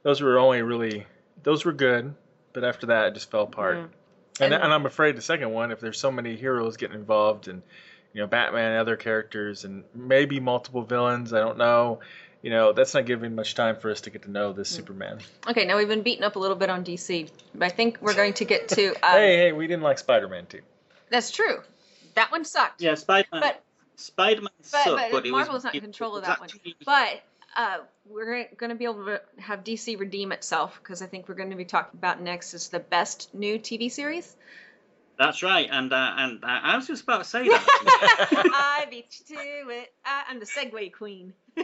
[0.07, 1.05] those were only really
[1.43, 2.15] those were good,
[2.53, 3.75] but after that it just fell apart.
[3.75, 3.89] Mhm.
[4.39, 7.49] And, And- and I'm afraid the second one, if there's so many heroes getting involved
[7.49, 7.61] and
[8.13, 11.99] you know Batman and other characters and maybe multiple villains, I don't know.
[12.41, 15.19] You know, that's not giving much time for us to get to know this Superman.
[15.49, 18.13] Okay, now we've been beaten up a little bit on DC, but I think we're
[18.13, 18.91] going to get to.
[18.91, 20.61] Um, hey, hey, we didn't like Spider-Man too.
[21.09, 21.61] That's true.
[22.13, 22.81] That one sucked.
[22.81, 23.41] Yeah, Spider-Man.
[23.41, 23.61] But-
[23.97, 26.49] Spider-Man But, sucked, but, but, it Marvel was is not in control of that one.
[26.85, 27.21] But
[27.57, 31.35] uh, we're going to be able to have DC redeem itself because I think we're
[31.35, 34.35] going to be talking about next is the best new TV series.
[35.17, 38.51] That's right, and uh, and uh, I was just about to say that.
[38.53, 39.91] I beat you to it.
[40.05, 41.33] I, I'm the Segue Queen.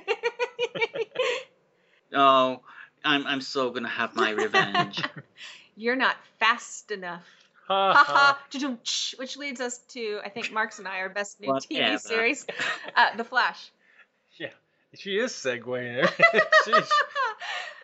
[2.13, 2.61] oh,
[3.05, 5.03] I'm I'm so gonna have my revenge.
[5.75, 7.23] You're not fast enough.
[7.67, 8.13] Ha Ha ha.
[8.13, 8.39] ha.
[8.49, 9.19] Cha-chum-tsh.
[9.19, 12.47] Which leads us to I think Mark's and I our best new TV series,
[12.95, 13.69] uh, The Flash.
[14.93, 16.07] Yeah, she is segueing.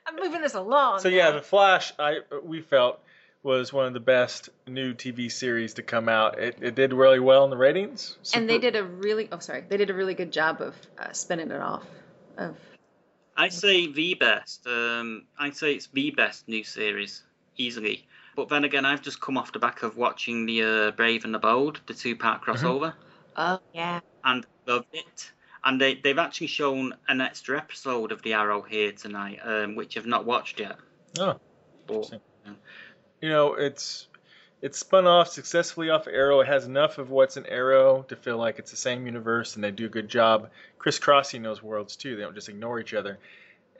[0.08, 1.00] I'm moving this along.
[1.00, 3.00] So yeah, the Flash, I we felt
[3.41, 6.39] was one of the best new TV series to come out.
[6.39, 8.17] It, it did really well in the ratings.
[8.34, 11.12] and they did a really oh sorry they did a really good job of uh,
[11.13, 11.86] spinning it off
[12.38, 12.56] of
[13.38, 14.67] I'd say the best.
[14.67, 17.24] Um, I'd say it's the best new series
[17.56, 18.06] easily.
[18.36, 21.34] But then again, I've just come off the back of watching the uh, Brave and
[21.34, 22.93] the Bold, the two-part crossover,
[23.38, 25.32] oh yeah and loved it.
[25.63, 29.98] And they they've actually shown an extra episode of the Arrow here tonight, um, which
[29.98, 30.78] I've not watched yet.
[31.19, 31.39] Oh,
[31.86, 32.22] But Interesting.
[33.22, 34.08] you know, it's
[34.62, 36.41] it's spun off successfully off Arrow.
[36.41, 39.63] It has enough of what's in Arrow to feel like it's the same universe, and
[39.63, 42.15] they do a good job crisscrossing those worlds too.
[42.15, 43.19] They don't just ignore each other,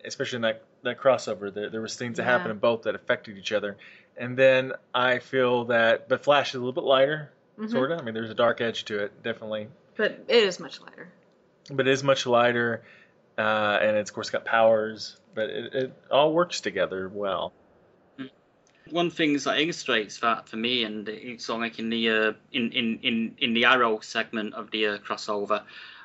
[0.04, 1.54] especially in that that crossover.
[1.54, 3.78] There, there was things that happened in both that affected each other,
[4.18, 7.72] and then I feel that, but Flash is a little bit lighter, Mhm.
[7.72, 8.00] sort of.
[8.00, 11.10] I mean, there's a dark edge to it, definitely, but it is much lighter
[11.70, 12.84] but it is much lighter,
[13.38, 17.54] uh, and it's of course got powers, but it, it all works together well.
[18.90, 22.34] one thing that illustrates that for me, and it's sort of like in the uh,
[22.52, 25.64] in, in, in, in the Arrow segment of the uh, crossover,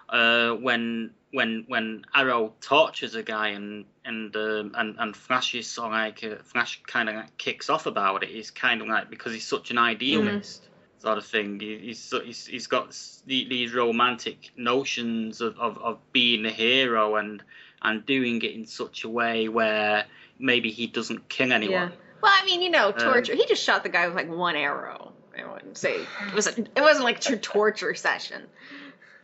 [0.09, 5.67] uh, when when when Arrow tortures a guy and and um, and and Flash is
[5.67, 8.29] sort of like uh, Flash kind of like kicks off about it.
[8.29, 10.69] He's kind of like because he's such an idealist
[11.05, 11.61] sort of thing.
[11.61, 17.43] He, he's, he's he's got these romantic notions of, of, of being a hero and
[17.83, 20.07] and doing it in such a way where
[20.39, 21.91] maybe he doesn't kill anyone.
[21.91, 24.29] yeah well i mean you know Um, torture he just shot the guy with like
[24.31, 25.97] one arrow i wouldn't say
[26.29, 28.43] it was it wasn't like a true torture session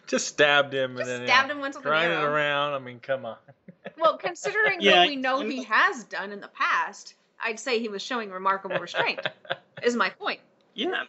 [0.06, 2.32] Just stabbed him Just and then stabbed yeah, him once with an grind it arrow.
[2.32, 2.74] around.
[2.74, 3.36] I mean, come on.
[3.98, 7.88] well considering Yeah, what we know he has done in the past i'd say he
[7.88, 9.20] was showing remarkable restraint
[9.82, 10.40] is my point
[10.74, 11.04] Yeah,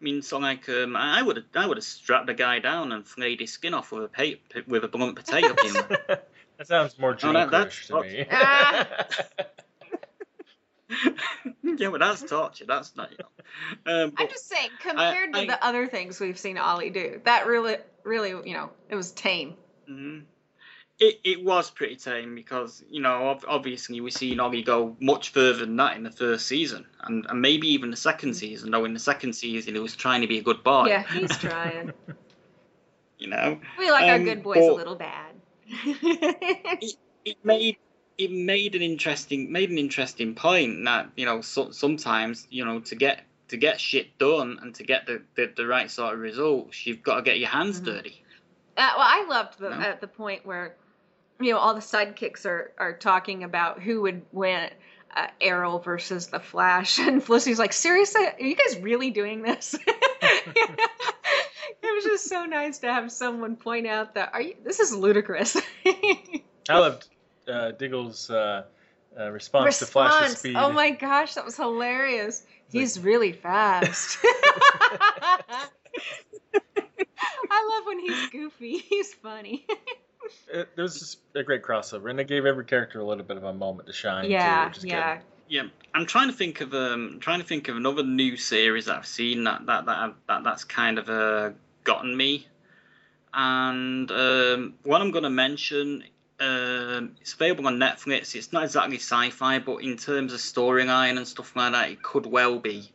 [0.00, 2.92] I mean, so like um, I would have I would have strapped the guy down
[2.92, 5.72] and flayed his skin off with a pa- with a blunt potato pin.
[6.08, 6.26] that
[6.66, 8.26] sounds more Oh, that- that's- to me.
[8.30, 8.86] Ah.
[11.62, 12.66] yeah, but that's torture.
[12.66, 13.10] That's not.
[13.12, 14.04] You know.
[14.04, 17.46] um, I'm just saying, compared to I- the other things we've seen Ollie do, that
[17.46, 19.54] really, really, you know, it was tame.
[19.90, 20.24] mhm.
[21.00, 25.60] It it was pretty tame because you know obviously we see Ollie go much further
[25.66, 28.70] than that in the first season and, and maybe even the second season.
[28.70, 30.86] Though in the second season he was trying to be a good boy.
[30.86, 31.92] Yeah, he's trying.
[33.18, 33.60] You know.
[33.78, 35.34] we like our Um, good boys a little bad.
[37.24, 37.76] it made
[38.18, 42.78] it made an interesting made an interesting point that you know so, sometimes you know
[42.80, 46.20] to get to get shit done and to get the, the, the right sort of
[46.20, 47.84] results you've got to get your hands Mhm.
[47.86, 48.22] dirty
[48.76, 49.76] Uh, well, I loved the No.
[49.76, 50.74] at the point where,
[51.40, 54.70] you know, all the sidekicks are are talking about who would win.
[55.16, 59.76] Uh, Arrow versus the Flash, and Felicity's like, "Seriously, are you guys really doing this?"
[59.86, 60.84] it
[61.82, 64.56] was just so nice to have someone point out that, "Are you?
[64.64, 67.06] This is ludicrous." I loved
[67.46, 68.64] uh, Diggle's uh,
[69.16, 70.38] uh, response, to Flash's Response.
[70.40, 70.56] speed.
[70.56, 72.44] Oh my gosh, that was hilarious.
[72.72, 74.18] He's really fast.
[77.50, 78.78] I love when he's goofy.
[78.78, 79.64] He's funny.
[80.52, 83.36] It, it was just a great crossover, and it gave every character a little bit
[83.36, 84.30] of a moment to shine.
[84.30, 85.18] yeah, too, which is yeah.
[85.48, 85.62] yeah
[85.94, 89.06] i'm trying to think of um trying to think of another new series that i've
[89.06, 91.50] seen that that that, that that's kind of uh,
[91.84, 92.46] gotten me
[93.34, 96.02] and um one i'm going to mention
[96.40, 98.34] um, it's available on Netflix.
[98.34, 102.26] It's not exactly sci-fi, but in terms of storyline and stuff like that, it could
[102.26, 102.90] well be.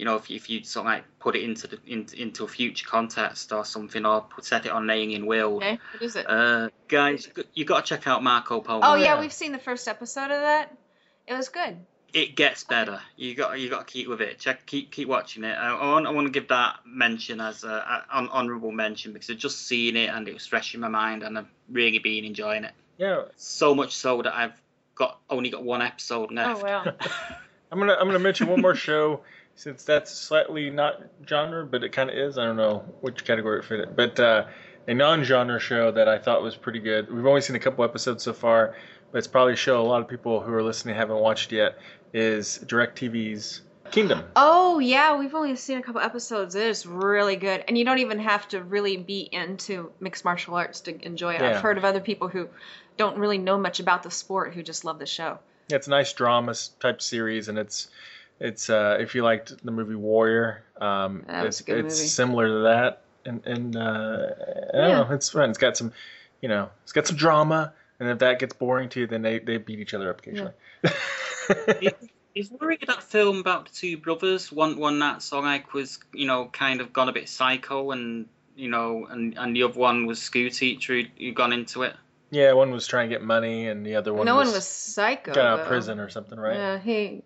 [0.00, 2.44] You know, if you, if you sort of like put it into the in, into
[2.44, 5.56] a future context or something, or put, set it on laying in will.
[5.56, 6.24] Okay, what is it?
[6.26, 8.80] Uh, guys, you got to check out Marco Polo.
[8.82, 9.20] oh yeah, yeah.
[9.20, 10.74] we've seen the first episode of that.
[11.26, 11.76] It was good.
[12.14, 13.02] it gets better.
[13.16, 14.38] You got you got to keep with it.
[14.38, 15.52] Check keep keep watching it.
[15.52, 19.28] I, I want I want to give that mention as a, an honourable mention because
[19.28, 22.24] I've just seen it and it was fresh in my mind and I've really been
[22.24, 22.72] enjoying it.
[22.96, 24.58] Yeah, So much so that I've
[24.94, 26.62] got only got one episode left.
[26.62, 26.84] Oh wow.
[27.70, 29.20] I'm gonna I'm gonna mention one more show
[29.60, 32.38] since that's slightly not genre, but it kind of is.
[32.38, 34.46] I don't know which category it fit it, but uh,
[34.88, 37.12] a non-genre show that I thought was pretty good.
[37.12, 38.74] We've only seen a couple episodes so far,
[39.12, 41.78] but it's probably a show a lot of people who are listening haven't watched yet.
[42.14, 44.24] Is DirecTV's Kingdom.
[44.34, 46.54] Oh yeah, we've only seen a couple episodes.
[46.54, 50.54] It is really good, and you don't even have to really be into mixed martial
[50.54, 51.40] arts to enjoy it.
[51.40, 51.50] Yeah.
[51.50, 52.48] I've heard of other people who
[52.96, 55.38] don't really know much about the sport who just love the show.
[55.68, 57.88] Yeah, it's a nice drama type series, and it's
[58.40, 62.08] it's uh, if you liked the movie Warrior, um, it's a it's movie.
[62.08, 64.26] similar to that, and and uh,
[64.74, 65.04] I don't Yeah.
[65.04, 65.50] know, it's fun.
[65.50, 65.92] It's got some,
[66.40, 69.38] you know, it's got some drama, and if that gets boring to you, then they,
[69.38, 70.52] they beat each other up occasionally.
[72.34, 74.52] Is Warrior that film about the two brothers?
[74.52, 77.90] One one that song of like was you know kind of gone a bit psycho
[77.90, 78.26] and
[78.56, 81.94] you know and and the other one was school teacher who who gone into it.
[82.30, 84.66] Yeah, one was trying to get money, and the other one no was, one was
[84.66, 85.32] psycho.
[85.32, 85.68] got out of though.
[85.70, 86.54] prison or something, right?
[86.54, 87.22] Yeah, he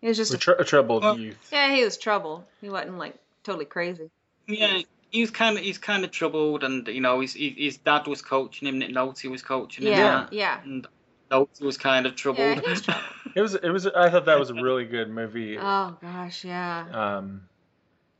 [0.00, 1.48] he was just A, a, tr- a troubled Well- youth.
[1.52, 2.44] yeah, he was troubled.
[2.60, 4.10] He wasn't like totally crazy.
[4.46, 4.80] Yeah,
[5.10, 8.22] he's kind of he's kind of troubled, and you know his his his dad was
[8.22, 10.60] coaching him, Nick Nolte was coaching him, Yeah, and, yeah.
[10.62, 10.86] and
[11.30, 12.60] Nolte was kind of troubled.
[12.62, 13.00] he was trouble.
[13.36, 13.54] It was.
[13.54, 13.86] It was.
[13.86, 15.58] I thought that was a really good movie.
[15.60, 16.86] Oh gosh, yeah.
[17.18, 17.42] Um,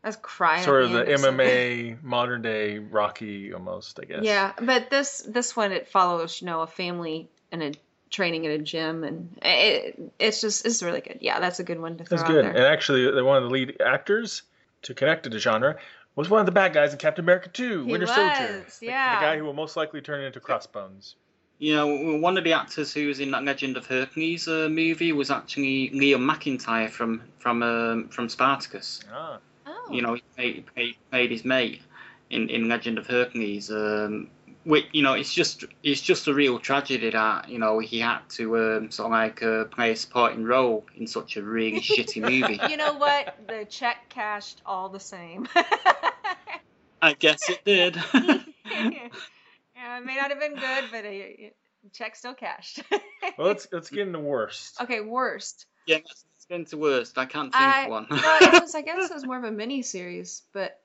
[0.05, 0.63] I was crying.
[0.65, 1.09] sort of the end.
[1.09, 1.41] It's so good.
[1.41, 4.23] MMA modern day Rocky almost, I guess.
[4.23, 7.73] Yeah, but this this one it follows you know a family and a
[8.11, 11.19] training at a gym and it, it's just it's really good.
[11.21, 12.45] Yeah, that's a good one to throw That's out good.
[12.45, 12.53] there.
[12.53, 14.43] And actually, the, one of the lead actors
[14.83, 15.77] to connect to the genre
[16.17, 18.67] was one of the bad guys in Captain America 2, He Winter was, Soldier.
[18.81, 19.21] The- yeah.
[19.21, 21.15] The, guy who will most likely turn into Crossbones.
[21.61, 25.13] You know, one of the actors who was in that Legend of Hercules uh, movie
[25.13, 29.01] was actually Liam McIntyre from from um, from Spartacus.
[29.13, 29.39] Ah.
[29.67, 29.87] oh.
[29.91, 31.83] You know, he played, played, played his mate
[32.31, 33.73] in, in Legend of Hercules.
[33.73, 34.29] Um,
[34.65, 38.21] which you know, it's just it's just a real tragedy that you know he had
[38.31, 42.23] to um, sort of like uh, play a supporting role in such a really shitty
[42.23, 42.61] movie.
[42.71, 43.37] you know what?
[43.47, 45.49] The check cashed all the same.
[47.03, 47.97] I guess it did.
[48.15, 48.39] yeah,
[49.99, 51.57] it may not have been good, but it,
[51.93, 52.83] check still cashed.
[53.39, 54.81] Well, let's let's get into worst.
[54.81, 55.67] okay, worst.
[55.87, 57.17] yeah, let's get into worst.
[57.17, 58.07] I can't think I of one.
[58.11, 60.81] well, it was I guess it was more of a mini series, but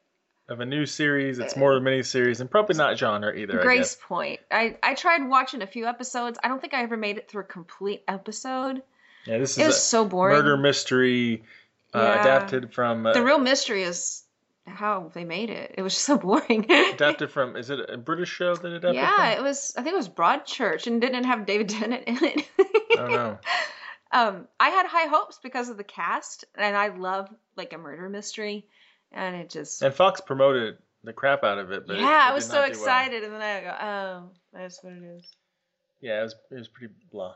[0.49, 3.62] Of a new series, it's more of a mini series, and probably not genre either.
[3.62, 3.97] Grace guess.
[4.06, 4.41] Point.
[4.51, 6.38] I I tried watching a few episodes.
[6.43, 8.84] I don't think I ever made it through a complete episode.
[9.25, 10.36] Yeah, this It is was a so boring.
[10.36, 11.43] murder mystery
[11.95, 12.19] uh, Yeah.
[12.19, 14.23] adapted from uh, The real mystery is
[14.67, 15.75] how they made it.
[15.77, 16.69] It was just so boring.
[16.69, 17.56] adapted from.
[17.56, 18.95] Is it a British show that it adapted?
[18.95, 19.39] yeah, from?
[19.39, 19.73] it was.
[19.77, 22.49] I think it was Broadchurch, and didn't have David Tennant in it.
[22.60, 23.38] I don't know.
[24.12, 28.10] um, I had high hopes because of the cast, and I love like a murder
[28.10, 28.65] mystery,
[29.13, 32.34] and it just And Fox promoted the crap out of it, but yeah, it I
[32.34, 32.80] was so not do well.
[32.82, 35.26] excited, and then I go, oh, that's what it is.
[36.02, 37.36] Yeah, it was it was pretty blah.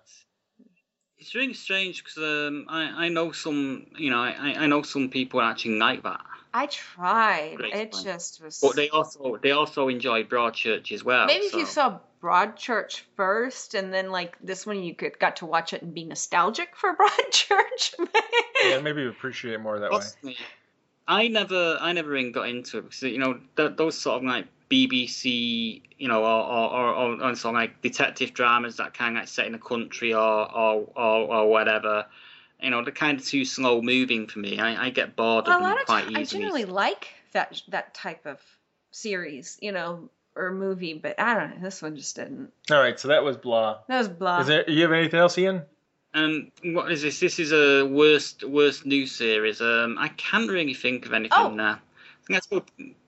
[1.20, 5.10] It's really strange because um, I I know some you know I I know some
[5.10, 6.22] people actually like that,
[6.54, 7.56] I tried.
[7.58, 8.06] Grace it Point.
[8.06, 8.60] just was.
[8.62, 11.26] but they also they also enjoy Broadchurch as well.
[11.28, 15.38] Maybe if you so- saw Broadchurch first, and then like this one, you could got
[15.38, 17.94] to watch it and be nostalgic for Broadchurch.
[18.64, 20.36] Yeah, maybe you appreciate it more that way.
[21.08, 24.18] Personally, I never, I never even got into it because you know th- those sort
[24.18, 28.78] of like BBC, you know, or or, or, or, or sort of like detective dramas
[28.78, 32.06] that kind of like set in a country or or, or or whatever.
[32.62, 34.60] You know, they're kind of too slow moving for me.
[34.60, 36.42] I, I get bored a of them lot of quite times, I easily.
[36.42, 38.42] generally like that that type of
[38.92, 41.62] series, you know, or movie, but I don't know.
[41.62, 42.52] This one just didn't.
[42.72, 43.80] All right, so that was blah.
[43.88, 44.42] That was blah.
[44.42, 44.70] Is there?
[44.70, 45.64] You have anything else, Ian?
[46.14, 47.20] And what is this?
[47.20, 49.62] This is a worst worst new series.
[49.62, 51.50] Um, I can't really think of anything Oh.
[51.54, 51.80] now.
[52.30, 52.64] Let's go.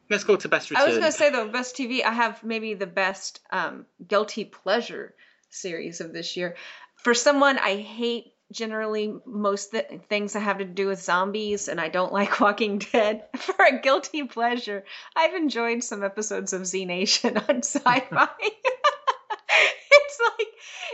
[0.10, 2.04] Let's go to best I was gonna say though, best TV.
[2.04, 5.14] I have maybe the best um, guilty pleasure
[5.50, 6.56] series of this year.
[6.98, 11.80] For someone, I hate generally most th- things that have to do with zombies, and
[11.80, 13.24] I don't like Walking Dead.
[13.38, 14.84] For a guilty pleasure,
[15.16, 18.28] I've enjoyed some episodes of Z Nation on Sci-Fi.
[18.42, 20.48] it's like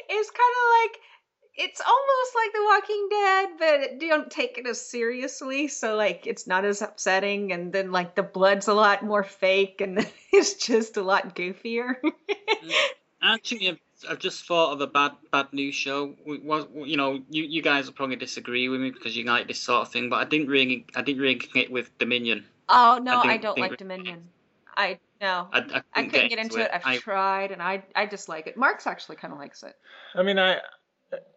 [0.09, 0.99] it's kind of like
[1.57, 6.47] it's almost like The Walking Dead, but don't take it as seriously, so like it's
[6.47, 7.51] not as upsetting.
[7.53, 9.99] And then like the blood's a lot more fake, and
[10.33, 11.95] it's just a lot goofier.
[12.01, 12.71] Mm.
[13.23, 16.13] Actually, I've, I've just thought of a bad bad news show.
[16.25, 19.47] We, was you know you, you guys will probably disagree with me because you like
[19.47, 22.45] this sort of thing, but I didn't really I didn't really get with Dominion.
[22.69, 24.23] oh no, I I, don't think- like Dominion.
[24.77, 25.47] I no.
[25.53, 26.69] I, I, couldn't, I couldn't get into it.
[26.73, 28.57] I've I, tried, and I I dislike it.
[28.57, 29.73] Mark's actually kind of likes it.
[30.13, 30.59] I mean, I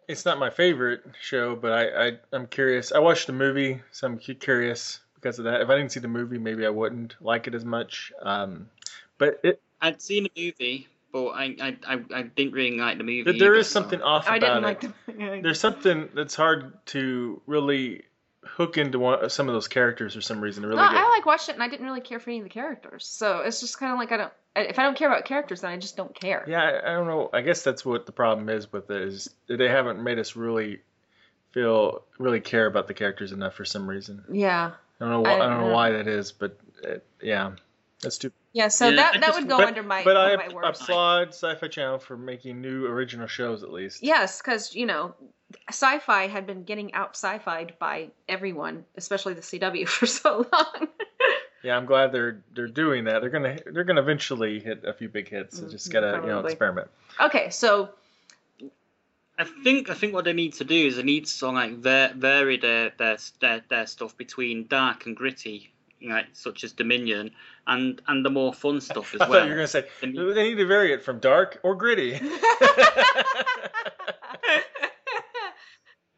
[0.07, 2.91] it's not my favorite show, but I, I I'm curious.
[2.91, 5.61] I watched the movie, so I'm curious because of that.
[5.61, 8.11] If I didn't see the movie, maybe I wouldn't like it as much.
[8.21, 8.69] Um,
[9.17, 13.03] but it I'd seen the movie, but I, I, I, I didn't really like the
[13.03, 13.23] movie.
[13.23, 14.91] but there either, is so- something off I about didn't like it.
[15.07, 15.39] the.
[15.43, 18.03] There's something that's hard to really
[18.43, 20.63] hook into one, some of those characters for some reason.
[20.63, 20.87] to Really no.
[20.89, 23.05] I like watched it, and I didn't really care for any of the characters.
[23.05, 24.33] So it's just kind of like I don't.
[24.61, 26.43] If I don't care about characters, then I just don't care.
[26.47, 27.29] Yeah, I, I don't know.
[27.33, 30.79] I guess that's what the problem is with it is they haven't made us really
[31.51, 34.23] feel really care about the characters enough for some reason.
[34.31, 34.71] Yeah.
[34.99, 35.21] I don't know.
[35.21, 35.73] Why, I- I, don't know yeah.
[35.73, 37.51] why that is, but it, yeah,
[38.01, 38.31] that's too.
[38.53, 38.67] Yeah.
[38.67, 40.81] So Yeah, that that just- would go but, under my but I my worst.
[40.81, 44.03] applaud Sci-Fi Channel for making new original shows at least.
[44.03, 45.15] Yes, because you know,
[45.69, 50.87] sci-fi had been getting out sci-fied by everyone, especially the CW, for so long.
[51.63, 53.21] Yeah, I'm glad they're they're doing that.
[53.21, 55.57] They're gonna they're gonna eventually hit a few big hits.
[55.57, 55.71] So mm-hmm.
[55.71, 56.89] just gotta you know experiment.
[57.19, 57.89] okay, so
[59.37, 61.55] I think I think what they need to do is they need to sort of
[61.55, 65.71] like va- vary their, their their their stuff between dark and gritty.
[66.01, 67.31] like such as Dominion,
[67.67, 69.39] and and the more fun stuff as I well.
[69.39, 72.19] thought you were gonna say The- they need to vary it from dark or gritty.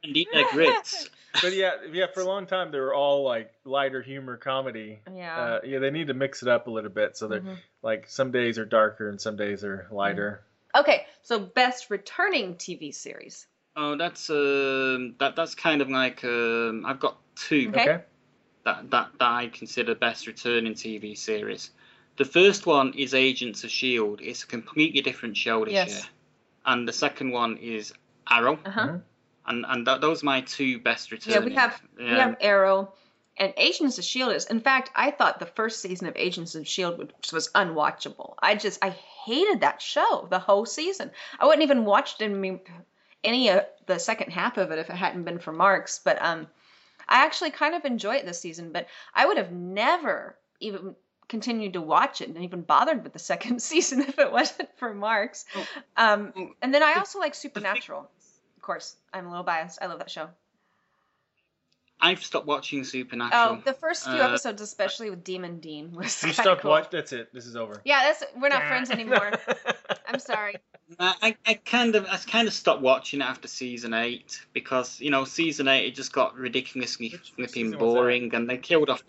[0.04, 1.10] Indeed, they're grits.
[1.42, 5.00] but yeah, yeah, for a long time they were all like lighter humor comedy.
[5.14, 5.40] Yeah.
[5.40, 7.58] Uh, yeah, they need to mix it up a little bit so they're Mhm.
[7.82, 10.44] like some days are darker and some days are lighter.
[10.76, 13.48] Okay, so best returning TV series.
[13.76, 17.82] Oh, that's um, that that's kind of like um, I've got two Okay.
[17.82, 18.04] Okay.
[18.64, 21.72] that, that that I consider best returning TV series.
[22.18, 24.22] The first one is Agents of Shield.
[24.22, 25.88] It's a completely different show this Yes.
[25.88, 26.02] year,
[26.66, 27.94] and the second one is
[28.30, 28.98] Arrow, Uh huh.
[29.46, 31.36] And and th- those are my two best returns.
[31.36, 32.94] Yeah, we have we Um, have Arrow
[33.38, 34.46] and Agents of Shield is.
[34.46, 38.36] In fact, I thought the first season of Agents of Shield was, was unwatchable.
[38.40, 41.12] I just I hated that show the whole season.
[41.40, 42.62] I wouldn't even watched any
[43.24, 46.00] any of the second half of it if it hadn't been for Marks.
[46.04, 46.48] But um,
[47.08, 48.72] I actually kind of enjoy it this season.
[48.72, 50.96] But I would have never even
[51.28, 54.94] continued to watch it and even bothered with the second season if it wasn't for
[54.94, 55.46] Marks.
[55.98, 58.10] Um, and then I also like Supernatural.
[58.62, 59.80] Of course, I'm a little biased.
[59.82, 60.28] I love that show.
[62.00, 63.58] I've stopped watching Supernatural.
[63.58, 66.70] Oh, the first few Uh, episodes, especially with Demon Dean, was You kinda stopped cool.
[66.70, 66.90] watching.
[66.92, 67.34] That's it.
[67.34, 67.82] This is over.
[67.86, 69.32] Yeah, that's we're not friends anymore.
[70.08, 70.58] I'm sorry.
[71.00, 75.00] I, I- I kind of I kind of stopped watching it after season eight because
[75.02, 78.00] you know season eight it just got ridiculously Which- which flipping season was that?
[78.00, 79.04] boring and they killed off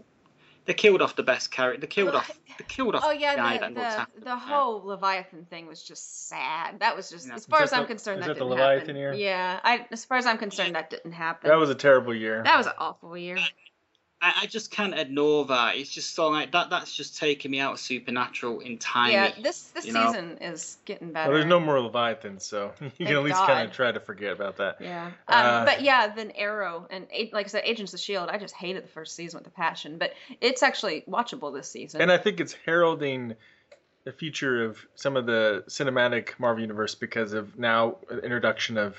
[0.65, 3.37] they killed off the best character they killed off they killed off Oh the yeah,
[3.37, 4.39] that the the, the that.
[4.39, 6.81] whole Leviathan thing was just sad.
[6.81, 7.35] That was just Yeah.
[7.35, 8.97] as far that as I'm the- concerned, is that, that the didn't Leviathan happen.
[8.97, 9.13] year?
[9.13, 11.49] Yeah, I as far as I'm concerned, that didn't happen.
[11.51, 12.43] That was a terrible year.
[12.45, 13.39] that was an awful year.
[14.23, 17.59] I, I just can't ignore that it's just so like that that's just taking me
[17.59, 20.07] out of Supernatural entirely Yeah, this this you know?
[20.07, 21.29] season is getting better.
[21.31, 24.33] Well, there's no more Leviathan, so you can at least kind of try to forget
[24.33, 24.77] about that.
[24.81, 25.07] Yeah.
[25.07, 28.29] Um, Uh, but yeah, then Arrow and like I said, Agents of Shield.
[28.31, 32.01] I just hated the first season with a passion, but it's actually watchable this season.
[32.01, 33.35] And I think it's heralding
[34.05, 38.97] the future of some of the cinematic Marvel universe because of now the introduction of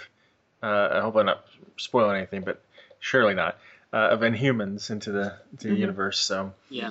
[0.62, 1.46] uh, I hope I'm not
[1.78, 2.62] spoiling anything, but
[3.00, 3.58] surely not
[3.94, 5.80] uh, of Inhumans into the into the Mhm.
[5.80, 6.20] universe.
[6.20, 6.90] So yeah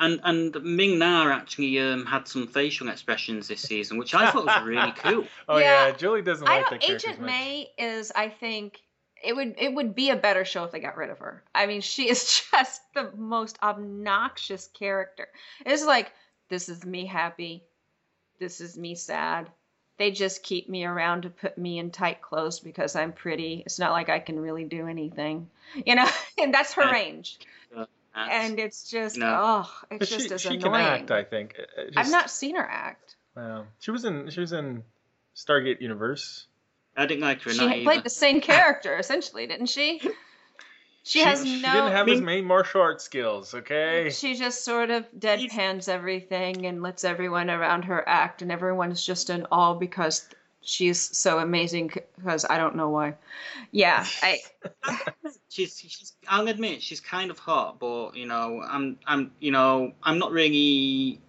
[0.00, 4.44] and and Ming Na actually um, had some facial expressions this season which I thought
[4.44, 5.92] was really cool oh yeah, Yeah.
[5.92, 6.80] Julie doesn't I like don't.
[6.80, 7.10] that character.
[7.10, 7.22] Agent.
[7.24, 8.80] May is, I think,
[9.22, 11.44] it would it would be a better show if they got rid of her.
[11.54, 15.28] I mean, she is just the most obnoxious character.
[15.64, 16.10] It's like
[16.50, 17.62] this is me happy,
[18.40, 19.50] this is me sad.
[19.96, 23.62] They just keep me around to put me in tight clothes because I'm pretty.
[23.64, 25.48] It's not like I can really do anything,
[25.86, 26.08] you know.
[26.38, 26.90] And that's her Yeah.
[26.92, 27.38] range.
[27.70, 29.26] That's- And it's just No.
[29.66, 30.62] oh, it's But just she, as she annoying.
[30.62, 31.54] can act, I think.
[31.58, 33.16] It- it I've not seen her act.
[33.36, 33.66] Wow.
[33.80, 34.84] She was in she was in
[35.36, 36.46] Stargate Universe.
[36.96, 37.84] I didn't like her in She that either.
[37.84, 40.00] played the same character essentially, didn't she?
[41.06, 41.50] She, has no.
[41.50, 43.52] She didn't have as many martial arts skills.
[43.52, 44.08] Okay.
[44.10, 49.28] She just sort of deadpans everything and lets everyone around her act, and everyone's just
[49.28, 50.26] in awe because
[50.62, 51.92] she's so amazing.
[52.16, 53.16] Because I don't know why.
[53.70, 54.38] Yeah, I
[55.50, 59.92] she's she's I'll admit she's kind of hot, but you know I'm I'm you know
[60.02, 61.20] I'm not really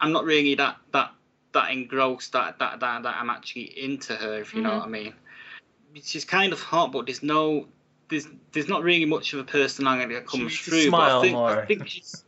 [0.00, 1.12] I'm not really that that
[1.52, 4.78] that engrossed that that that, that I'm actually into her if you know Mhm.
[4.78, 5.14] what I mean.
[6.02, 7.68] She's kind of hot, but there's no
[8.12, 10.82] there's there's not really much of a personality that comes She should through.
[10.88, 11.62] smile but I think more.
[11.62, 12.24] I think she's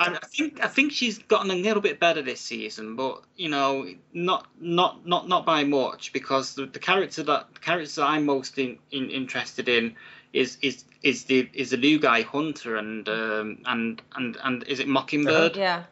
[0.00, 3.50] I I think I think she's gotten a little bit better this season, but you
[3.50, 8.06] know, not not not not by much because the, the character that the character that
[8.06, 9.94] I'm most in, in, interested in
[10.32, 14.80] is is is the is the new guy Hunter and um, and and and is
[14.80, 15.56] it Mockingbird?
[15.56, 15.84] yeah.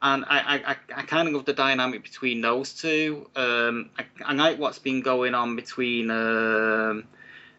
[0.00, 3.26] And I, I, I, I kind of love the dynamic between those two.
[3.36, 7.04] Um, I, I like what's been going on between um,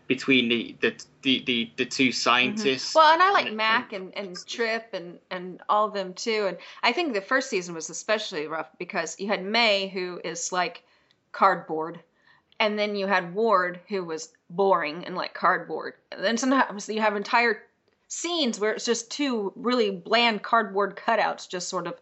[0.07, 2.13] between the, the, the, the, the two mm-hmm.
[2.13, 2.93] scientists.
[2.93, 6.45] Well, and I like And- Mac and, and Trip and, and all of them too.
[6.47, 10.51] And I think the first season was especially rough because you had May, who is
[10.51, 10.83] like
[11.31, 11.99] cardboard,
[12.59, 15.93] and then you had Ward, who was boring and like cardboard.
[16.11, 17.61] And then sometimes you have entire
[18.07, 21.95] scenes where it's just two really bland cardboard cutouts just sort of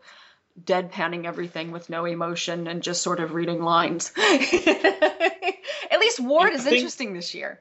[0.62, 4.12] deadpanning everything with no emotion and just sort of reading lines.
[4.18, 7.60] At least Ward is think- interesting this year.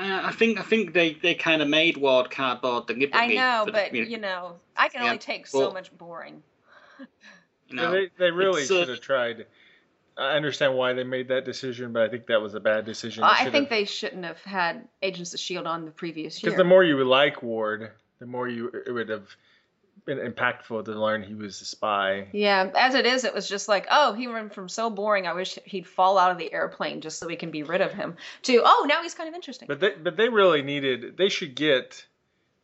[0.00, 3.10] Uh, I think I think they, they kind of made Ward cardboard the.
[3.12, 5.96] I know, for the but you know, I can Yeah, only take so well- much
[5.96, 6.42] boring.
[7.68, 7.90] you know.
[7.92, 9.46] they they really uh, should have tried.
[10.16, 13.22] I understand why they made that decision, but I think that was a bad decision.
[13.22, 16.50] Well, I think they shouldn't have had Agents of Shield on the previous year.
[16.50, 19.28] because the more you like Ward, the more you it would have been
[20.06, 22.28] impactful to learn he was a spy.
[22.32, 25.26] yeah, as it is, it was just like, oh, he went from so boring.
[25.26, 27.92] I wish he'd fall out of the airplane just so we can be rid of
[27.92, 28.16] him.
[28.42, 29.68] To oh, now he's kind of interesting.
[29.68, 31.16] But they but they really needed.
[31.16, 32.04] They should get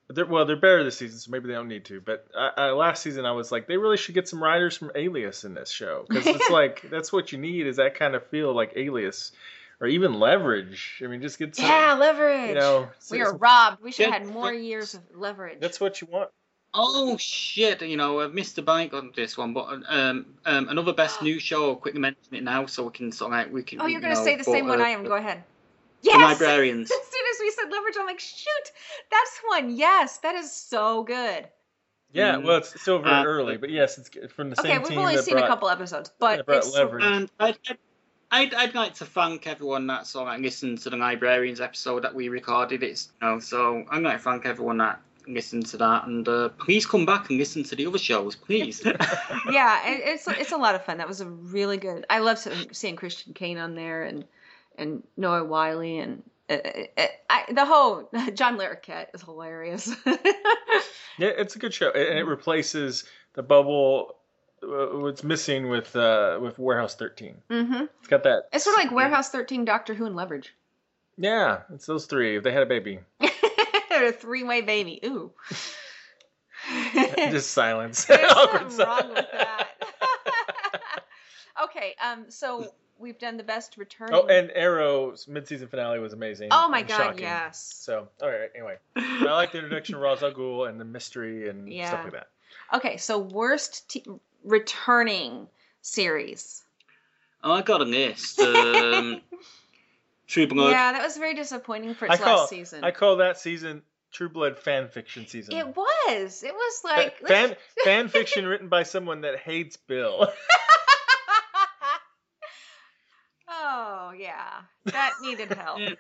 [0.09, 2.01] They're, well, they're better this season, so maybe they don't need to.
[2.01, 4.93] But I, I, last season, I was like, they really should get some writers from
[4.95, 8.24] Alias in this show because it's like that's what you need is that kind of
[8.28, 9.32] feel like Alias,
[9.80, 11.03] or even Leverage.
[11.05, 11.66] I mean, just get some.
[11.66, 12.51] Yeah, leverage.
[12.51, 13.82] You know, we are robbed.
[13.82, 14.61] We should Yeah, have had more yeah.
[14.61, 15.59] years of leverage.
[15.61, 16.30] That's what you want.
[16.79, 17.81] Oh shit!
[17.81, 21.39] You know, I've missed the bike on this one, but um, um, another best new
[21.41, 21.70] show.
[21.70, 23.81] I'll quickly mention it now, so we can sort of like we can.
[23.81, 25.05] oh, you're you gonna know, say the but, same one uh, I am.
[25.05, 25.43] Go ahead.
[26.03, 26.20] The Yes.
[26.41, 26.91] librarians.
[26.93, 28.72] As soon as we said leverage, I'm like, shoot,
[29.11, 29.74] that's one.
[29.74, 31.49] Yes, that is so good.
[32.12, 32.45] Yeah, Mm.
[32.45, 34.91] well, it's still very Uh, early, but yes, it's from the same Okay, same we've
[34.91, 37.05] team only that seen brought, a couple episodes, but it's Leverage.
[37.05, 37.79] And I'd, I'd-
[38.31, 42.14] I'd, I'd like to thank everyone that sort of listened to the librarians episode that
[42.14, 42.83] we recorded.
[42.83, 46.49] It's you know, so I'm going to thank everyone that listened to that, and uh,
[46.51, 48.83] please come back and listen to the other shows, please.
[49.51, 50.99] yeah, it, it's it's a lot of fun.
[50.99, 52.07] That was a really good.
[52.11, 54.24] I love seeing- seeing Christian Kane on there and
[54.79, 56.55] and Noah Wyle and uh,
[56.99, 59.95] uh, I, the whole John Larroquette is hilarious.
[61.18, 64.16] Yeah, it's a good show, and it replaces the bubble.
[64.62, 67.37] Uh, what's missing with uh, with Warehouse 13?
[67.51, 68.49] hmm It's got that.
[68.53, 70.55] It's sort of like Warehouse 13, Doctor Who, and Leverage.
[71.16, 72.37] Yeah, it's those three.
[72.37, 72.99] If they had a baby,
[74.05, 75.01] a three way baby.
[75.05, 75.33] Ooh.
[77.31, 78.05] just silence.
[78.07, 79.69] There's something wrong with that.
[81.65, 84.09] okay, um, so we've done the best return.
[84.13, 86.49] Oh, and Arrow's mid-season finale was amazing.
[86.51, 87.21] Oh my god, shocking.
[87.23, 87.77] yes.
[87.81, 88.51] So, all right.
[88.55, 91.89] Anyway, I like the introduction of Ra's al Ghul and the mystery and Yeah.
[91.89, 92.29] stuff like that.
[92.75, 94.05] Okay, so worst t-
[94.45, 95.47] returning
[95.83, 96.63] series.
[97.45, 98.41] oh, I got a list.
[98.41, 99.21] Um,
[100.27, 100.70] True Blood.
[100.72, 102.83] Yeah, that was very disappointing for I its call last season.
[102.85, 105.55] I call that season True Blood fan fiction season.
[105.55, 106.43] it was.
[106.43, 110.29] It was Fa- like fan fan fiction written by someone that hates Bill.
[113.49, 115.79] oh yeah, that needed help.
[115.81, 115.95] Yeah.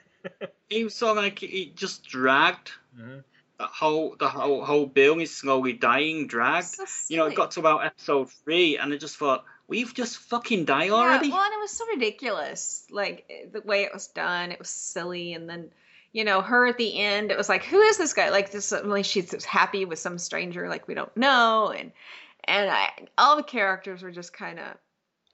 [0.70, 2.72] It was sort of like it just dragged.
[2.98, 3.22] Mhm.
[3.58, 6.66] The whole the whole whole bill is slowly dying, dragged.
[6.66, 10.18] So You know, it got to about episode three, and I just thought, we've just
[10.18, 11.30] fucking died Yeah, already.
[11.30, 12.84] well, and it was so ridiculous.
[12.90, 15.34] Like the way it was done, it was silly.
[15.34, 15.70] And then,
[16.12, 18.30] you know, her at the end, it was like, who is this guy?
[18.30, 21.72] Like, this suddenly she's happy with some stranger, like we don't know.
[21.76, 21.92] And
[22.44, 24.66] and I, all the characters were just kind of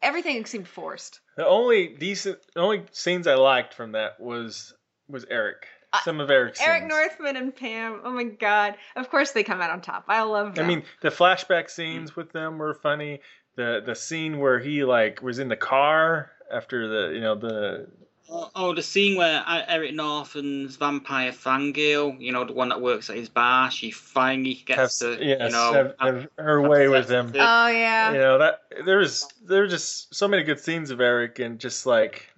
[0.03, 1.21] everything seemed forced.
[1.37, 4.75] The only decent, the only scenes I liked from that was
[5.09, 5.67] was Eric.
[5.95, 6.91] Uh, Some of Eric's Eric scenes.
[6.91, 8.01] Northman and Pam.
[8.03, 8.77] Oh my god!
[8.97, 10.05] Of course they come out on top.
[10.09, 10.65] I love Them.
[10.65, 13.21] I mean, the flashback scenes with them were funny.
[13.57, 17.89] The the scene where he like was in the car after the you know the
[18.35, 23.11] Oh, oh, the scene where Eric Northman's vampire fangirl, you know, the one that works
[23.11, 26.89] at his bar, she finally gets have, to, yes you know, have, have her way
[26.89, 27.31] with him.
[27.35, 28.13] oh yeah.
[28.13, 32.33] You know that there's there's just so many good scenes of Eric and just like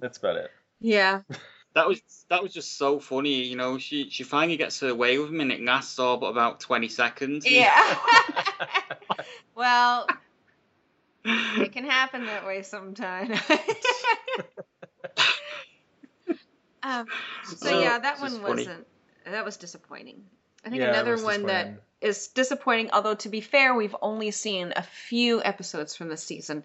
[0.00, 0.50] that's about it.
[0.80, 1.20] Yeah.
[1.74, 2.00] that was
[2.30, 3.76] that was just so funny, you know.
[3.76, 6.88] She she finally gets her way with him, and it lasts all but about twenty
[6.88, 7.44] seconds.
[7.48, 7.98] Yeah.
[9.54, 10.06] well,
[11.24, 13.38] it can happen that way sometimes.
[16.82, 17.08] um,
[17.42, 18.86] so So, yeah, that one wasn't.
[19.26, 20.22] That was disappointing.
[20.64, 22.90] I think Yeah, another one that is disappointing.
[22.92, 26.64] Although to be fair, we've only seen a few episodes from this season.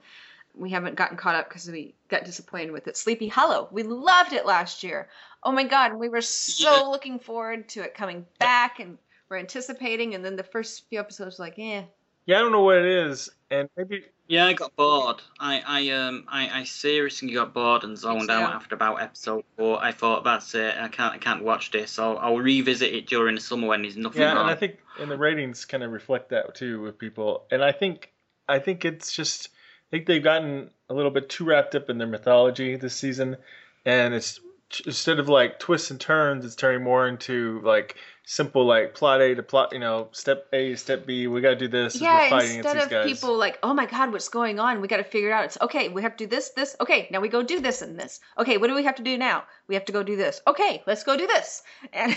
[0.56, 2.98] We haven't gotten caught up because we got disappointed with it.
[2.98, 3.70] Sleepy Hollow.
[3.72, 5.08] We loved it last year.
[5.44, 6.88] Oh my god, we were so Yeah.
[6.88, 8.98] looking forward to it coming back, and
[9.30, 10.16] we're anticipating.
[10.16, 11.84] And then the first few episodes, were like, eh.
[12.26, 15.24] Yeah, I don't know what it is, and maybe Yeah, I got bored.
[15.40, 19.84] I, I um I, I seriously got bored and zoned out after about episode four.
[19.84, 20.76] I thought that's it.
[20.80, 21.98] I can't I can't watch this.
[21.98, 24.38] I'll I'll revisit it during the summer when there's nothing yeah, on.
[24.38, 27.48] and I think and the ratings kind of reflect that too with people.
[27.50, 28.12] And I think
[28.48, 29.50] I think it's just
[29.88, 33.36] I think they've gotten a little bit too wrapped up in their mythology this season,
[33.84, 34.40] and it's
[34.86, 37.96] instead of like twists and turns, it's turning more into like
[38.26, 41.28] simple like plot A to plot, you know, step A, step B.
[41.28, 41.96] We got to do this.
[41.96, 43.06] as we're Yeah, fighting instead against of guys.
[43.06, 44.82] people like, oh my god, what's going on?
[44.82, 45.46] We got to figure it out.
[45.46, 45.90] It's okay.
[45.90, 46.76] We have to do this, this.
[46.82, 48.20] Okay, now we go do this and this.
[48.38, 49.44] Okay, what do we have to do now?
[49.68, 50.42] We have to go do this.
[50.48, 51.64] Okay, let's go do this.
[51.94, 52.16] And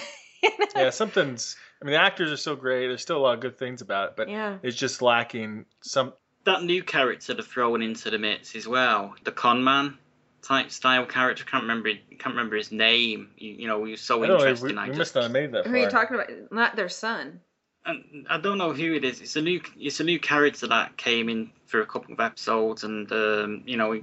[0.77, 1.57] yeah, something's.
[1.81, 2.89] I mean, the actors are so great.
[2.89, 4.59] There's still a lot of good things about it, but Yeah.
[4.63, 6.13] it's just lacking some.
[6.45, 9.99] that new character they're throwing into the mix as well, the con man
[10.43, 11.45] type style character.
[11.45, 13.31] Can't remember can't remember his name.
[13.39, 14.43] You, you know, he was so I don't know.
[14.45, 14.77] interesting.
[14.77, 16.31] We, I we just, must not have made that who are you talking about?
[16.51, 17.41] Not their son.
[17.85, 19.21] and I don't know who it is.
[19.21, 22.85] It's a new it's a new character that came in for a couple of episodes,
[22.85, 24.03] and um, you know,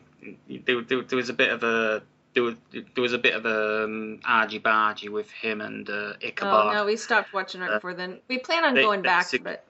[0.66, 2.02] there, there, there was a bit of a
[2.34, 6.14] there was there was a bit of a um, argy bargy with him and uh,
[6.22, 6.68] Ichabod.
[6.68, 8.20] Oh no, we stopped watching right Uh, before then.
[8.28, 9.66] We plan on they- going back, basic- but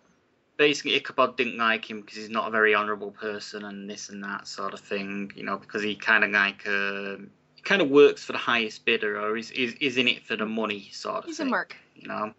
[0.60, 4.22] basically Ichabod didn't like him because he's not a very honourable person and this and
[4.26, 7.90] that sort of thing, you know, because he kind of like um he kind of
[7.90, 11.20] works for the highest bidder or is, is is in it for the money sort
[11.20, 11.32] of thing.
[11.32, 11.76] he's a merc.
[11.96, 12.34] you know.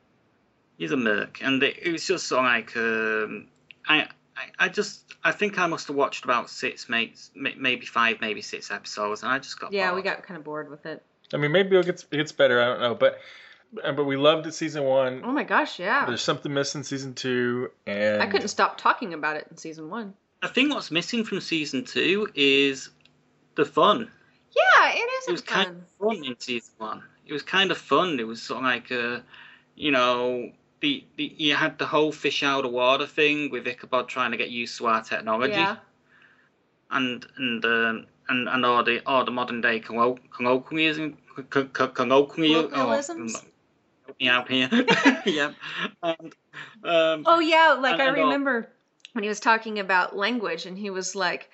[0.79, 3.49] he's a merc, and it, it was just sort of like um,
[3.89, 4.07] I,
[4.37, 8.43] I I just I think I must have watched about six, mates, maybe five, maybe
[8.43, 9.97] six episodes, and I just got Yeah, bored.
[9.97, 11.03] we got kind of bored with it.
[11.33, 12.61] I mean, maybe it gets it gets better.
[12.61, 13.19] I don't know, but
[13.73, 15.23] but we loved it season one.
[15.25, 16.07] Oh my gosh, yeah.
[16.07, 20.15] There's something missing season two, and I couldn't stop talking about it in season one.
[20.43, 22.91] I think what's missing from season two is
[23.57, 24.11] the fun.
[24.57, 27.03] Yeah, it It isn't was kind of fun in season one.
[27.27, 28.19] It was kind of fun.
[28.19, 29.21] It was sort of like uh,
[29.75, 30.51] you know.
[30.81, 34.39] The, the, you had the whole fish out of water thing with Ichabod trying to
[34.39, 35.53] get used to our technology.
[35.53, 35.77] Yeah.
[36.91, 41.19] and and um, and and all the all the modern day collo- colloquialism
[41.51, 43.45] co- co- colloquial Colloquialisms?
[44.21, 44.69] Me out here
[45.27, 45.53] yeah.
[46.03, 46.35] And
[46.85, 48.71] um Oh yeah, like And- I and all- remember
[49.13, 51.51] when he was talking about language and he was like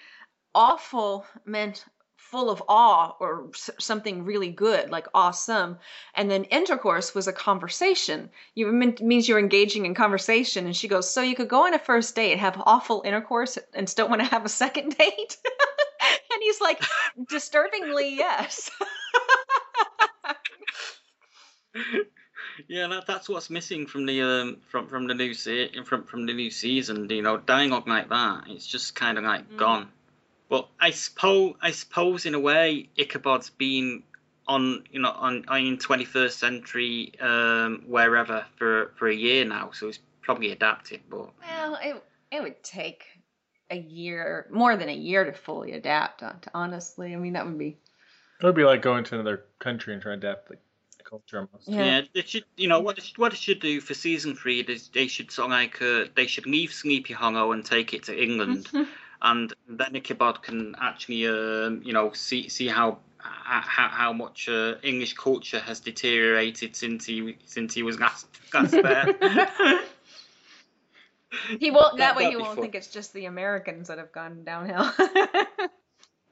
[0.55, 1.85] awful meant
[2.17, 3.49] full of awe or
[3.79, 5.79] something really good like awesome.
[6.15, 8.31] And then intercourse was a conversation.
[8.57, 10.67] You meant means you're engaging in conversation.
[10.67, 13.89] And she goes so you could go on a first date have awful intercourse and
[13.89, 15.37] still want to have a second date?
[16.33, 16.83] And he's like
[17.29, 18.71] disturbingly yes
[22.69, 26.27] yeah that, that's what's missing from the um from from the new se- from from
[26.27, 29.57] the new season you know dialogue like that it's just kind of like Mm.
[29.57, 29.89] gone
[30.49, 34.03] but I suppose I suppose in a way Ichabod's been
[34.47, 39.71] on you know on, on in 21st century um wherever for for a year now
[39.73, 43.05] so he's probably adapted but Well, it it would take
[43.71, 46.23] a year, more than a year, to fully adapt.
[46.23, 47.77] uh, To honestly, I mean that would be.
[48.41, 50.57] it would be like going to another country and trying to adapt the
[51.09, 51.69] culture almost.
[51.69, 51.85] Yeah.
[51.85, 52.45] Yeah, they should.
[52.57, 52.97] You know what?
[52.97, 55.81] They should, what they should do for season three is they should sort of like
[55.81, 58.69] uh, they should leave Sleepy Hollow and take it to England,
[59.23, 64.75] and then Ichabod can actually, um, you know, see see how how, how much uh,
[64.83, 69.15] English culture has deteriorated since he since he was last last there.
[71.61, 71.97] He won't.
[71.99, 72.63] That- That way, he won't fun.
[72.63, 74.91] think it's just the Americans that have gone downhill.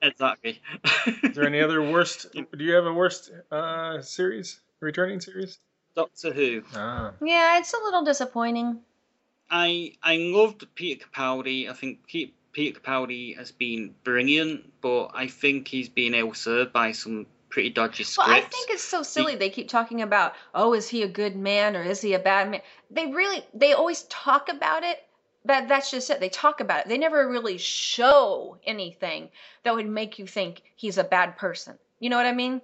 [0.04, 0.60] exactly.
[1.22, 2.26] Is there any other worst?
[2.34, 5.58] Do you have a worst uh, series, returning series?
[5.96, 6.62] Doctor Who?
[6.74, 8.80] Ah, yeah, it's a little disappointing.
[9.50, 11.70] I I loved Peter Capaldi.
[11.70, 16.92] I think Pe- Peter Capaldi has been brilliant, but I think he's been ill-served by
[16.92, 18.28] some pretty dodgy scripts.
[18.28, 19.36] Well, I think it's so silly.
[19.36, 22.50] They keep talking about, oh, is he a good man or is he a bad
[22.50, 22.62] man?
[22.90, 24.98] They really, they always talk about it.
[25.46, 26.20] That that's just it.
[26.20, 26.88] They talk about it.
[26.88, 29.28] They never really show anything
[29.62, 31.78] that would make you think he's a bad person.
[32.00, 32.62] You know what I mean?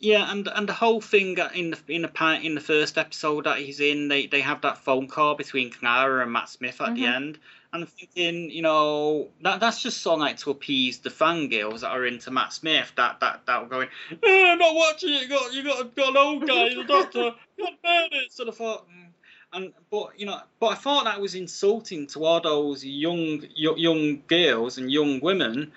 [0.00, 3.58] Yeah, and and the whole thing in the in the in the first episode that
[3.58, 7.02] he's in, they they have that phone call between Clara and Matt Smith at the
[7.02, 7.14] Mhm.
[7.14, 7.38] end,
[7.72, 11.92] and I'm thinking, you know, that that's just so like to appease the fangirls that
[11.92, 12.90] are into Matt Smith.
[12.96, 15.22] That that that were going, eh, I'm not watching it.
[15.22, 18.32] You got you got got an old guy, the doctor, you got it.
[18.32, 18.88] Sort of thought.
[18.88, 19.11] mm.
[19.52, 24.22] And but you know, but I thought that was insulting to all those young young,
[24.26, 25.72] girls and young women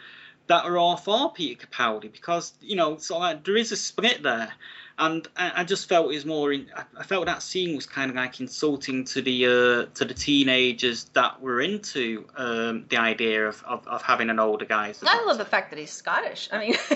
[0.48, 4.24] that are all for Peter Capaldi because you know, of like there is a split
[4.24, 4.54] there,
[4.98, 6.54] and I, I just felt it was more.
[6.54, 6.68] In,
[6.98, 11.06] I, felt that scene was kind of like insulting to the uh, to the teenagers
[11.14, 14.94] that were into um, the idea of, of, of having an older guy.
[15.06, 16.48] I love the fact that he's Scottish.
[16.52, 16.76] I mean,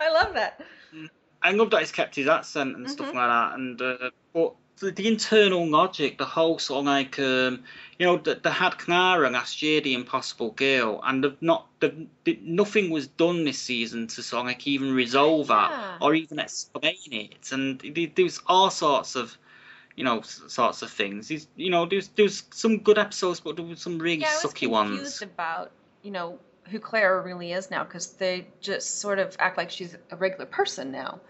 [0.00, 0.60] I love that.
[1.42, 3.14] I love that he's kept his accent and stuff Mhm.
[3.14, 3.54] like that.
[3.54, 7.62] And uh, but the, the internal logic, the whole sort of like, um,
[7.98, 12.06] you know, they, they had Clara last year, the Impossible Girl, and they've not, they've,
[12.24, 15.68] they, nothing was done this season to sort of like even resolve Yeah.
[15.70, 17.52] that or even explain it.
[17.52, 19.36] And there- there was all sorts of.
[19.96, 21.28] You know, sorts of things.
[21.28, 24.44] There's, you know, there's there's some good episodes, but there was some really Yeah, I
[24.44, 25.20] was confused ones.
[25.22, 25.72] about
[26.02, 26.38] you know
[26.70, 30.46] who Clara really is now because they just sort of act like she's a regular
[30.46, 31.20] person now.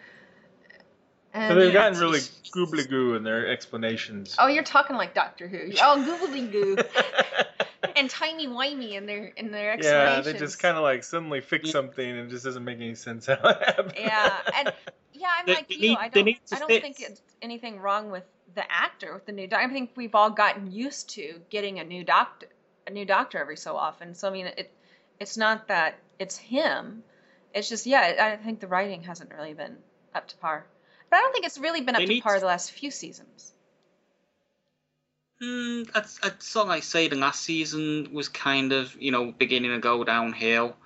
[1.34, 4.34] So they've gotten really it's- goobly goo in their explanations.
[4.38, 5.72] oh, you're talking like Doctor Who.
[5.80, 6.76] Oh, googly goo
[7.96, 10.26] and timey wimey in their in their explanations.
[10.26, 11.72] yeah, they just kind of like suddenly fix Yeah.
[11.72, 13.92] something and it just doesn't make any sense how it happened.
[13.96, 14.72] yeah, and
[15.12, 15.80] yeah, I'm They- like they you.
[15.90, 16.28] need- I don't.
[16.52, 18.24] I don't fix- think it's anything wrong with
[18.54, 19.64] the actor with the new doctor.
[19.64, 22.48] I think we've all gotten used to getting a new doctor,
[22.86, 24.14] a new doctor every so often.
[24.14, 24.72] So I mean, it
[25.20, 27.04] it's not that it's him.
[27.54, 28.36] It's just yeah.
[28.40, 29.76] I think the writing hasn't really been
[30.14, 30.66] up to par.
[31.10, 33.52] But I don't think it's really been up They to par the last few seasons.
[35.42, 39.32] Mm, I'd, I'd sort of like say the last season was kind of you know
[39.32, 40.76] beginning to go downhill.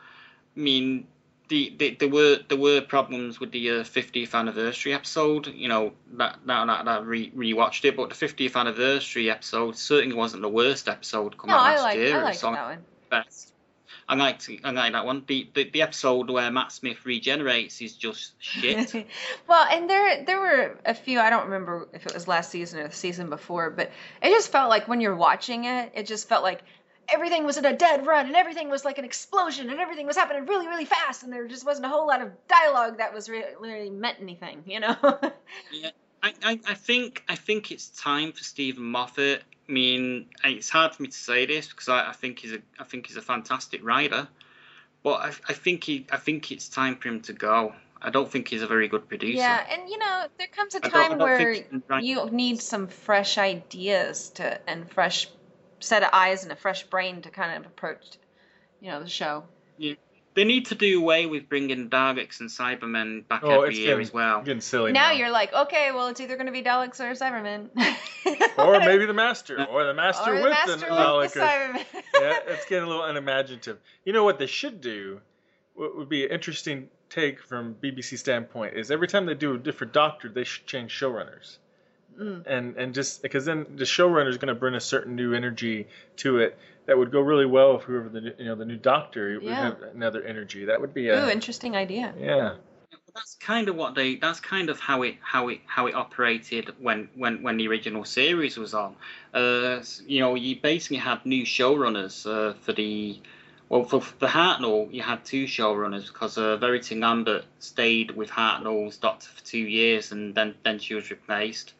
[0.56, 1.08] I mean,
[1.48, 5.48] the, the there were there were problems with the uh, 50th anniversary episode.
[5.48, 10.14] You know that that that, that re rewatched it, but the 50th anniversary episode certainly
[10.14, 12.18] wasn't the worst episode come No, out I last like year.
[12.18, 12.84] I liked that one.
[13.10, 13.53] best.
[14.08, 15.24] I like to, I like that one.
[15.26, 19.06] The, the the episode where Matt Smith regenerates is just shit.
[19.48, 21.20] well, and there there were a few.
[21.20, 23.90] I don't remember if it was last season or the season before, but
[24.22, 26.62] it just felt like when you're watching it, it just felt like
[27.08, 30.16] everything was in a dead run and everything was like an explosion and everything was
[30.16, 33.28] happening really really fast and there just wasn't a whole lot of dialogue that was
[33.28, 34.96] really, really meant anything you know
[35.70, 35.90] yeah
[36.24, 39.42] I, I, I think I think it's time for Steven Moffat.
[39.68, 42.58] I mean, it's hard for me to say this because I, I think he's a
[42.78, 44.28] I think he's a fantastic writer,
[45.02, 47.74] but I, I think he I think it's time for him to go.
[48.02, 49.38] I don't think he's a very good producer.
[49.38, 51.56] Yeah, and you know, there comes a time where
[52.00, 55.30] you need some fresh ideas to and fresh
[55.80, 58.18] set of eyes and a fresh brain to kind of approach,
[58.80, 59.44] you know, the show.
[59.78, 59.94] Yeah.
[60.34, 64.02] They need to do away with bringing Daleks and Cybermen back oh, every year getting,
[64.02, 64.42] as well.
[64.42, 65.08] Getting silly now.
[65.08, 67.68] Now you're like, okay, well, it's either going to be Daleks or Cybermen.
[68.58, 71.32] or maybe the Master, or the Master or with the, the Dalek.
[71.32, 71.84] The Cybermen.
[72.20, 73.78] yeah, it's getting a little unimaginative.
[74.04, 75.20] You know what they should do?
[75.74, 79.58] What would be an interesting take from BBC standpoint is every time they do a
[79.58, 81.58] different Doctor, they should change showrunners.
[82.20, 82.46] Mm.
[82.46, 85.88] And and just because then the showrunner is going to bring a certain new energy
[86.16, 89.32] to it that would go really well if whoever the you know the new doctor
[89.32, 89.38] yeah.
[89.40, 90.66] would have another energy.
[90.66, 92.14] That would be a Ooh, interesting idea.
[92.18, 92.54] Yeah.
[93.14, 94.16] That's kind of what they.
[94.16, 98.04] That's kind of how it how it how it operated when when when the original
[98.04, 98.96] series was on.
[99.32, 103.20] Uh, you know, you basically had new showrunners uh, for the.
[103.68, 108.98] Well, for the Hartnell, you had two showrunners because uh, Verity Lambert stayed with Hartnell's
[108.98, 111.72] Doctor for two years, and then then she was replaced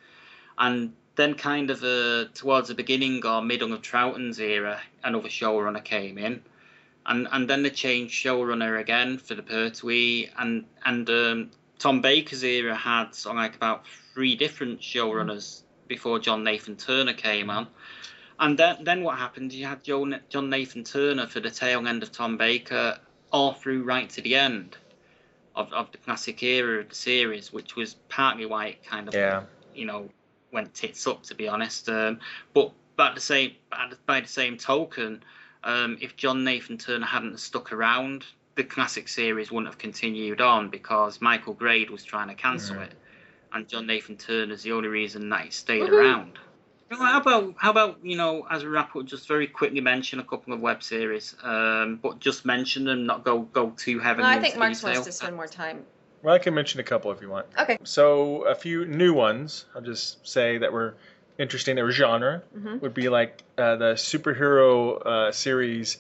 [0.59, 5.83] and then kind of uh, towards the beginning or middle of Troughton's era, another showrunner
[5.83, 6.43] came in,
[7.07, 12.45] and and then they changed showrunner again for the Pertwee, and and um, Tom Baker's
[12.45, 13.85] era had like about
[14.15, 17.67] three different showrunners before John Nathan Turner came on.
[18.39, 19.53] And then, then what happened?
[19.53, 22.99] You had John, John Nathan Turner for the tail end of Tom Baker,
[23.33, 24.77] all through right to the end
[25.55, 29.15] of, of the classic era of the series, which was partly why it kind of,
[29.15, 29.43] yeah.
[29.75, 30.09] you know,
[30.55, 31.89] went tits up to be honest.
[31.91, 32.21] Um,
[32.55, 33.53] but by the same
[34.07, 35.23] by the same token,
[35.63, 38.25] um, if John Nathan Turner hadn't stuck around,
[38.55, 42.93] the classic series wouldn't have continued on because Michael Grade was trying to cancel it,
[43.53, 45.99] and John Nathan Turner's the only reason that he stayed Woo-hoo.
[45.99, 46.39] around.
[46.91, 50.25] How about how about you know as a wrap up, just very quickly mention a
[50.25, 54.23] couple of web series, um, but just mention them, not go go too heavily.
[54.23, 55.85] No, I think Mark wants to spend more time
[56.25, 57.47] well, I can mention a couple if you want.
[57.61, 57.79] Okay.
[57.85, 59.67] So a few new ones.
[59.75, 60.97] I'll just say that were
[61.39, 61.77] interesting.
[61.77, 62.79] That were genre mm-hmm.
[62.79, 65.99] would be like uh, the superhero uh, series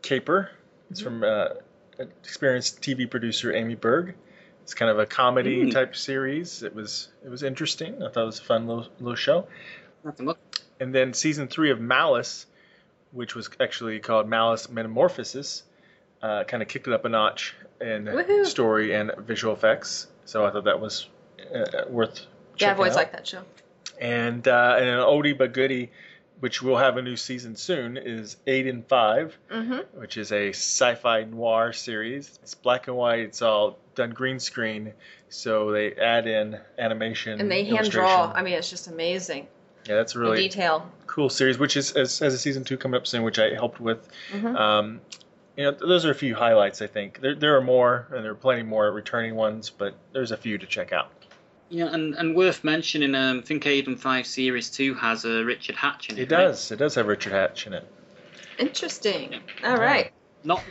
[0.00, 0.50] Caper.
[0.90, 1.20] It's mm-hmm.
[1.20, 4.14] from uh, experienced TV producer Amy Berg.
[4.62, 5.72] It's kind of a comedy mm.
[5.72, 6.62] type series.
[6.62, 8.02] It was it was interesting.
[8.02, 9.46] I thought it was a fun little, little show.
[10.80, 12.46] And then season three of Malice,
[13.12, 15.62] which was actually called Malice Metamorphosis,
[16.22, 18.44] uh, kind of kicked it up a notch in Woo-hoo.
[18.44, 20.08] story and visual effects.
[20.24, 21.08] So I thought that was
[21.54, 22.26] uh, worth.
[22.58, 22.96] Yeah, I've always out.
[22.96, 23.42] liked that show.
[24.00, 25.90] And uh, and an oldie but goodie,
[26.40, 29.98] which will have a new season soon, is Aidan 5 mm-hmm.
[29.98, 32.38] which is a sci-fi noir series.
[32.42, 33.20] It's black and white.
[33.20, 34.92] It's all done green screen,
[35.28, 38.32] so they add in animation and they hand draw.
[38.34, 39.46] I mean, it's just amazing.
[39.88, 40.90] Yeah, that's really the detail.
[41.06, 43.80] cool series, which is as, as a season two coming up soon, which I helped
[43.80, 44.08] with.
[44.32, 44.56] Mm-hmm.
[44.56, 45.00] Um,
[45.56, 46.82] you know, those are a few highlights.
[46.82, 50.30] I think there there are more, and there are plenty more returning ones, but there's
[50.30, 51.10] a few to check out.
[51.68, 55.42] Yeah, and, and worth mentioning, um, I think Aidan Five Series Two has a uh,
[55.42, 56.22] Richard Hatch in it.
[56.22, 56.70] It does.
[56.70, 56.76] Right?
[56.76, 57.90] It does have Richard Hatch in it.
[58.58, 59.40] Interesting.
[59.60, 59.70] Yeah.
[59.70, 60.12] All right.
[60.44, 60.62] Not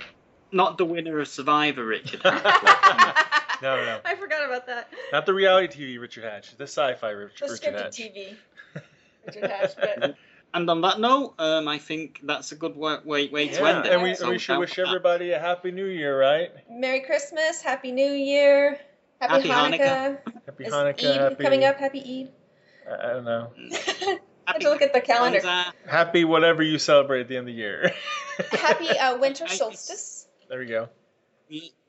[0.51, 3.61] not the winner of Survivor, Richard Hatch.
[3.61, 3.99] no, no.
[4.05, 4.89] I forgot about that.
[5.11, 6.55] Not the reality TV Richard Hatch.
[6.55, 7.97] The sci-fi Richard, the Richard Hatch.
[7.97, 8.36] TV.
[9.25, 10.15] Richard Hatch, but.
[10.56, 13.66] And on that note, um, I think that's a good way, way, way yeah, to
[13.66, 13.91] end it.
[13.91, 16.49] And we, so we should wish everybody a happy New Year, right?
[16.72, 18.80] Merry Christmas, Happy New Year,
[19.20, 19.80] Happy, happy Hanukkah.
[19.80, 20.45] Hanukkah.
[20.45, 21.12] Happy Is Hanukkah.
[21.12, 21.43] Eid happy...
[21.43, 21.78] coming up?
[21.78, 22.32] Happy Eid.
[22.89, 23.51] I, I don't know.
[24.47, 25.41] I have to look at the calendar.
[25.88, 27.93] Happy whatever you celebrate at the end of the year.
[28.51, 30.28] happy uh, winter solstice.
[30.47, 30.89] There we go.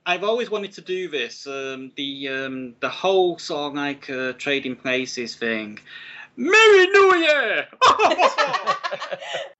[0.04, 1.46] I've always wanted to do this.
[1.46, 5.80] Um, the um, the whole sort of like uh, trading places thing.
[6.36, 7.68] Merry New Year!